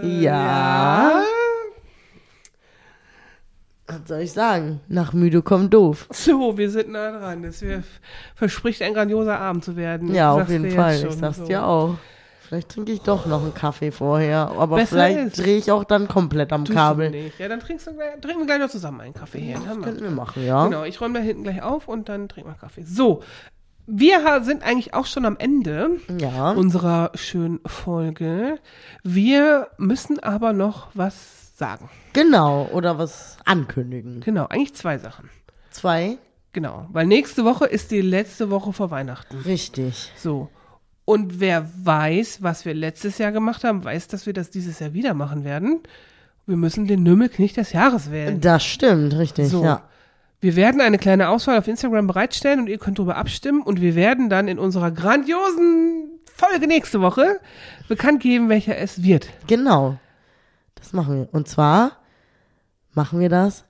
Ja. 0.04 1.24
Was 3.88 4.00
soll 4.08 4.22
ich 4.22 4.32
sagen? 4.34 4.82
Nach 4.88 5.14
müde 5.14 5.42
kommt 5.44 5.74
doof. 5.74 6.08
So, 6.12 6.58
wir 6.58 6.70
sind 6.72 6.90
nah 6.90 7.12
dran. 7.12 7.44
Wär- 7.44 7.84
verspricht 8.34 8.82
ein 8.82 8.94
grandioser 8.96 9.40
Abend 9.40 9.64
zu 9.64 9.76
werden. 9.76 10.14
Ja, 10.14 10.36
Ich 10.36 10.42
auf 10.44 10.50
jeden 10.50 10.72
Fall. 10.72 11.06
Ich 11.08 11.14
sag's 11.16 11.38
so. 11.38 11.46
dir 11.46 11.66
auch. 11.66 11.96
Vielleicht 12.48 12.70
trinke 12.70 12.92
ich 12.92 13.02
doch 13.02 13.26
noch 13.26 13.42
einen 13.42 13.54
Kaffee 13.54 13.92
vorher, 13.92 14.52
aber 14.58 14.76
Besser 14.78 14.96
vielleicht 15.08 15.38
drehe 15.38 15.58
ich 15.58 15.72
auch 15.72 15.84
dann 15.84 16.08
komplett 16.08 16.52
am 16.54 16.66
Tust 16.66 16.78
Kabel. 16.78 17.12
du 17.12 17.18
nicht. 17.18 17.40
Ja, 17.40 17.48
dann 17.48 17.60
trinkst 17.60 17.88
du 17.88 17.94
gleich, 17.94 18.20
trinken 18.22 18.40
wir 18.42 18.46
gleich 18.46 18.60
noch 18.60 18.70
zusammen 18.70 19.02
einen 19.02 19.14
Kaffee 19.14 19.56
haben 19.56 19.80
wir. 19.80 19.84
Könnten 19.84 20.04
wir 20.04 20.12
machen, 20.12 20.46
ja? 20.46 20.66
Genau, 20.66 20.84
ich 20.84 21.00
räume 21.02 21.20
da 21.20 21.26
hinten 21.26 21.44
gleich 21.44 21.62
auf 21.62 21.88
und 21.88 22.08
dann 22.10 22.30
trinken 22.30 22.50
wir 22.52 22.56
Kaffee. 22.56 22.84
So, 22.84 23.22
wir 23.88 24.42
sind 24.44 24.64
eigentlich 24.64 24.94
auch 24.94 25.06
schon 25.06 25.26
am 25.26 25.38
Ende 25.38 25.92
Ja. 26.20 26.52
unserer 26.52 27.12
schönen 27.16 27.60
Folge. 27.66 28.60
Wir 29.04 29.68
müssen 29.78 30.20
aber 30.20 30.54
noch 30.54 30.88
was 30.94 31.56
sagen. 31.58 31.90
Genau, 32.14 32.68
oder 32.74 32.98
was 32.98 33.38
ankündigen. 33.46 34.22
Genau, 34.22 34.46
eigentlich 34.48 34.74
zwei 34.76 34.98
Sachen. 34.98 35.30
Zwei? 35.72 36.18
Genau, 36.54 36.88
weil 36.92 37.06
nächste 37.06 37.44
Woche 37.44 37.66
ist 37.66 37.92
die 37.92 38.02
letzte 38.02 38.50
Woche 38.50 38.72
vor 38.74 38.90
Weihnachten. 38.92 39.38
Richtig. 39.40 40.12
So. 40.18 40.50
Und 41.06 41.40
wer 41.40 41.70
weiß, 41.84 42.42
was 42.42 42.66
wir 42.66 42.74
letztes 42.74 43.20
Jahr 43.20 43.32
gemacht 43.32 43.64
haben, 43.64 43.84
weiß, 43.84 44.08
dass 44.08 44.26
wir 44.26 44.34
das 44.34 44.50
dieses 44.50 44.80
Jahr 44.80 44.94
wieder 44.94 45.14
machen 45.14 45.44
werden. 45.44 45.82
Wir 46.48 46.58
müssen 46.58 46.88
den 46.88 47.04
Nümmelknecht 47.04 47.58
des 47.58 47.72
Jahres 47.74 48.12
wählen. 48.12 48.42
Das 48.42 48.64
stimmt, 48.64 49.16
richtig, 49.16 49.50
So. 49.50 49.64
ja. 49.64 49.84
Wir 50.42 50.56
werden 50.56 50.82
eine 50.82 50.98
kleine 51.00 51.30
Auswahl 51.30 51.58
auf 51.58 51.68
Instagram 51.68 52.06
bereitstellen 52.08 52.60
und 52.60 52.68
ihr 52.68 52.78
könnt 52.78 53.00
darüber 53.00 53.16
abstimmen 53.16 53.62
und 53.64 53.82
wir 53.82 53.96
werden 53.96 54.30
dann 54.30 54.48
in 54.48 54.60
unserer 54.60 54.92
grandiosen 54.92 56.10
Folge 56.26 56.68
nächste 56.68 57.02
Woche 57.02 57.40
bekannt 57.88 58.22
geben, 58.22 58.50
welcher 58.50 58.78
es 58.78 59.02
wird. 59.02 59.30
Genau. 59.48 59.98
Das 60.76 60.94
machen 60.94 61.16
wir. 61.16 61.30
Und 61.32 61.48
zwar 61.48 61.94
machen 62.94 63.20
wir 63.20 63.30
das 63.30 63.66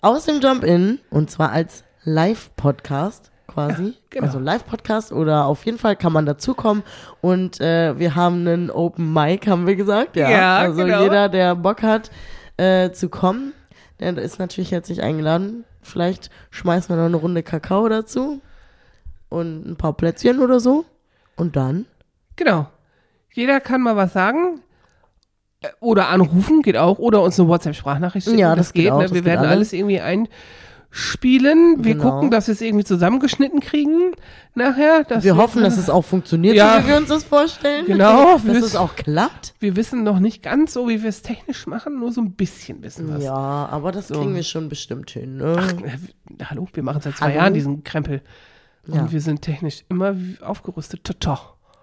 aus 0.00 0.24
dem 0.24 0.40
Jump-In 0.40 1.00
und 1.10 1.30
zwar 1.30 1.50
als 1.52 1.84
Live-Podcast 2.04 3.30
quasi. 3.66 3.94
genau. 4.10 4.26
Also 4.26 4.38
Live-Podcast 4.38 5.12
oder 5.12 5.46
auf 5.46 5.64
jeden 5.66 5.78
Fall 5.78 5.96
kann 5.96 6.12
man 6.12 6.26
dazukommen 6.26 6.82
und 7.20 7.60
äh, 7.60 7.98
wir 7.98 8.14
haben 8.14 8.46
einen 8.46 8.70
Open 8.70 9.12
Mic, 9.12 9.46
haben 9.48 9.66
wir 9.66 9.76
gesagt. 9.76 10.16
Ja, 10.16 10.30
Ja, 10.30 10.58
also 10.58 10.84
genau. 10.84 11.02
jeder, 11.02 11.28
der 11.28 11.54
Bock 11.54 11.82
hat 11.82 12.10
äh, 12.56 12.90
zu 12.90 13.08
kommen, 13.08 13.52
der 14.00 14.16
ist 14.18 14.38
natürlich 14.38 14.72
herzlich 14.72 15.02
eingeladen. 15.02 15.64
Vielleicht 15.82 16.30
schmeißen 16.50 16.88
wir 16.94 16.96
noch 16.96 17.06
eine 17.06 17.16
Runde 17.16 17.42
Kakao 17.42 17.88
dazu 17.88 18.40
und 19.28 19.66
ein 19.66 19.76
paar 19.76 19.92
Plätzchen 19.94 20.40
oder 20.40 20.60
so. 20.60 20.84
Und 21.36 21.56
dann 21.56 21.86
Genau. 22.38 22.66
Jeder 23.34 23.60
kann 23.60 23.82
mal 23.82 23.96
was 23.96 24.12
sagen. 24.12 24.60
Äh, 25.60 25.68
Oder 25.80 26.08
anrufen, 26.08 26.62
geht 26.62 26.76
auch. 26.76 26.98
Oder 26.98 27.20
uns 27.22 27.38
eine 27.38 27.48
WhatsApp-Sprachnachricht 27.48 28.26
schicken. 28.26 28.38
Ja, 28.38 28.54
das, 28.54 28.68
das 28.68 28.72
geht 28.72 28.84
geht. 28.84 28.92
auch, 28.92 28.98
ne? 28.98 29.04
das 29.04 29.14
Wir 29.14 29.24
werden 29.24 29.40
alles. 29.40 29.52
alles 29.52 29.72
irgendwie 29.72 30.00
einspielen. 30.90 31.84
Wir 31.84 31.94
Genau. 31.94 32.10
gucken, 32.10 32.30
dass 32.30 32.46
wir 32.48 32.52
es 32.52 32.60
irgendwie 32.60 32.84
zusammengeschnitten 32.84 33.60
kriegen 33.60 34.12
nachher. 34.54 35.04
wir 35.22 35.36
hoffen, 35.36 35.62
dass 35.62 35.76
es 35.76 35.90
auch 35.90 36.04
funktioniert, 36.04 36.56
Ja. 36.56 36.78
so 36.80 36.84
wie 36.84 36.88
wir 36.90 36.96
uns 36.96 37.08
das 37.08 37.24
vorstellen. 37.24 37.86
Genau, 37.86 38.38
Dass 38.44 38.56
es 38.62 38.76
auch 38.76 38.96
klappt. 38.96 39.54
Wir 39.60 39.76
wissen 39.76 40.02
noch 40.02 40.18
nicht 40.18 40.42
ganz 40.42 40.72
so, 40.72 40.88
wie 40.88 41.02
wir 41.02 41.08
es 41.08 41.22
technisch 41.22 41.66
machen, 41.66 41.98
nur 41.98 42.12
so 42.12 42.20
ein 42.20 42.32
bisschen 42.32 42.82
wissen 42.82 43.08
wir 43.08 43.18
Ja, 43.22 43.34
aber 43.70 43.92
das 43.92 44.08
kriegen 44.08 44.34
wir 44.34 44.42
schon 44.42 44.68
bestimmt 44.68 45.10
hin. 45.10 45.36
Ne? 45.36 45.56
Ach, 45.58 45.72
äh, 45.82 46.44
hallo, 46.44 46.68
wir 46.72 46.82
machen 46.82 47.00
seit 47.02 47.16
zwei 47.16 47.26
Hallo? 47.26 47.36
Jahren 47.36 47.54
diesen 47.54 47.84
Krempel. 47.84 48.22
Und 48.86 48.94
Ja. 48.94 49.12
wir 49.12 49.20
sind 49.20 49.42
technisch 49.42 49.84
immer 49.88 50.14
aufgerüstet. 50.40 51.04
Tata. 51.04 51.40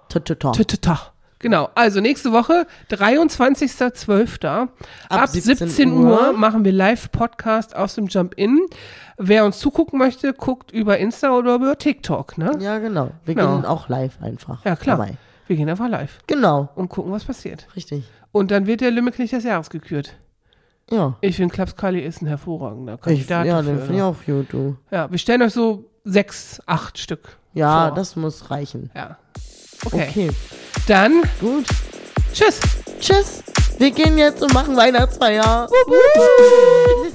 Tata. 0.10 0.52
Tata. 0.52 1.14
Genau, 1.46 1.70
also 1.76 2.00
nächste 2.02 2.32
Woche, 2.32 2.66
23.12. 2.90 4.68
Ab, 5.10 5.28
17, 5.30 5.58
17 5.70 5.92
Uhr 5.94 6.30
Uhr 6.30 6.34
machen 6.34 6.66
wir 6.66 6.72
Live-Podcast 6.72 7.76
aus 7.76 7.94
dem 7.94 8.08
Jump-In. 8.08 8.62
Wer 9.20 9.46
uns 9.46 9.60
zugucken 9.60 10.00
möchte, 10.00 10.34
guckt 10.34 10.72
über 10.72 10.98
Insta 10.98 11.38
oder 11.38 11.54
über 11.54 11.78
TikTok, 11.78 12.40
ne? 12.40 12.52
Ja, 12.60 12.80
genau. 12.80 13.12
Wir 13.26 13.36
Genau. 13.36 13.58
gehen 13.58 13.66
auch 13.66 13.90
live 13.90 14.20
einfach. 14.24 14.66
Ja, 14.66 14.76
klar. 14.76 14.98
Dabei. 14.98 15.18
Wir 15.46 15.56
gehen 15.56 15.70
einfach 15.70 15.88
live 15.88 16.18
Genau, 16.26 16.70
und 16.74 16.90
gucken, 16.90 17.12
was 17.12 17.24
passiert. 17.26 17.68
richtig. 17.76 18.06
Und 18.32 18.50
dann 18.50 18.66
wird 18.66 18.82
der 18.82 18.90
Lümmelknecht 18.90 19.34
des 19.34 19.44
Jahres 19.44 19.70
gekürt. 19.70 20.16
Ja. 20.90 21.16
Ich 21.22 21.36
finde, 21.36 21.54
Klaps 21.54 21.76
Kali 21.76 22.00
ist 22.00 22.24
ein 22.24 22.28
hervorragender 22.28 22.96
Ich, 22.96 23.02
Kandidat. 23.02 23.46
ja, 23.46 23.62
den 23.62 23.80
finde 23.82 23.96
ich 23.98 24.02
auch 24.02 24.16
gut, 24.26 24.48
du. 24.52 24.78
Ja, 24.90 25.12
wir 25.12 25.20
stellen 25.20 25.44
euch 25.44 25.54
so 25.54 25.86
sechs, 26.04 26.60
acht 26.66 26.98
Stück. 26.98 27.38
Ja, 27.54 27.88
vor. 27.90 27.96
das 27.96 28.16
muss 28.16 28.50
reichen. 28.50 28.90
Ja. 28.96 29.18
Okay. 29.86 30.08
Okay, 30.10 30.30
Dann 30.88 31.24
gut. 31.40 31.66
tschüss. 32.32 32.60
Tschüss. 33.00 33.44
Wir 33.80 33.92
gehen 33.92 34.18
jetzt 34.18 34.42
und 34.44 34.54
machen 34.54 34.78
Weihnachtsfeier. 34.78 35.68
Wuhu. 35.70 37.12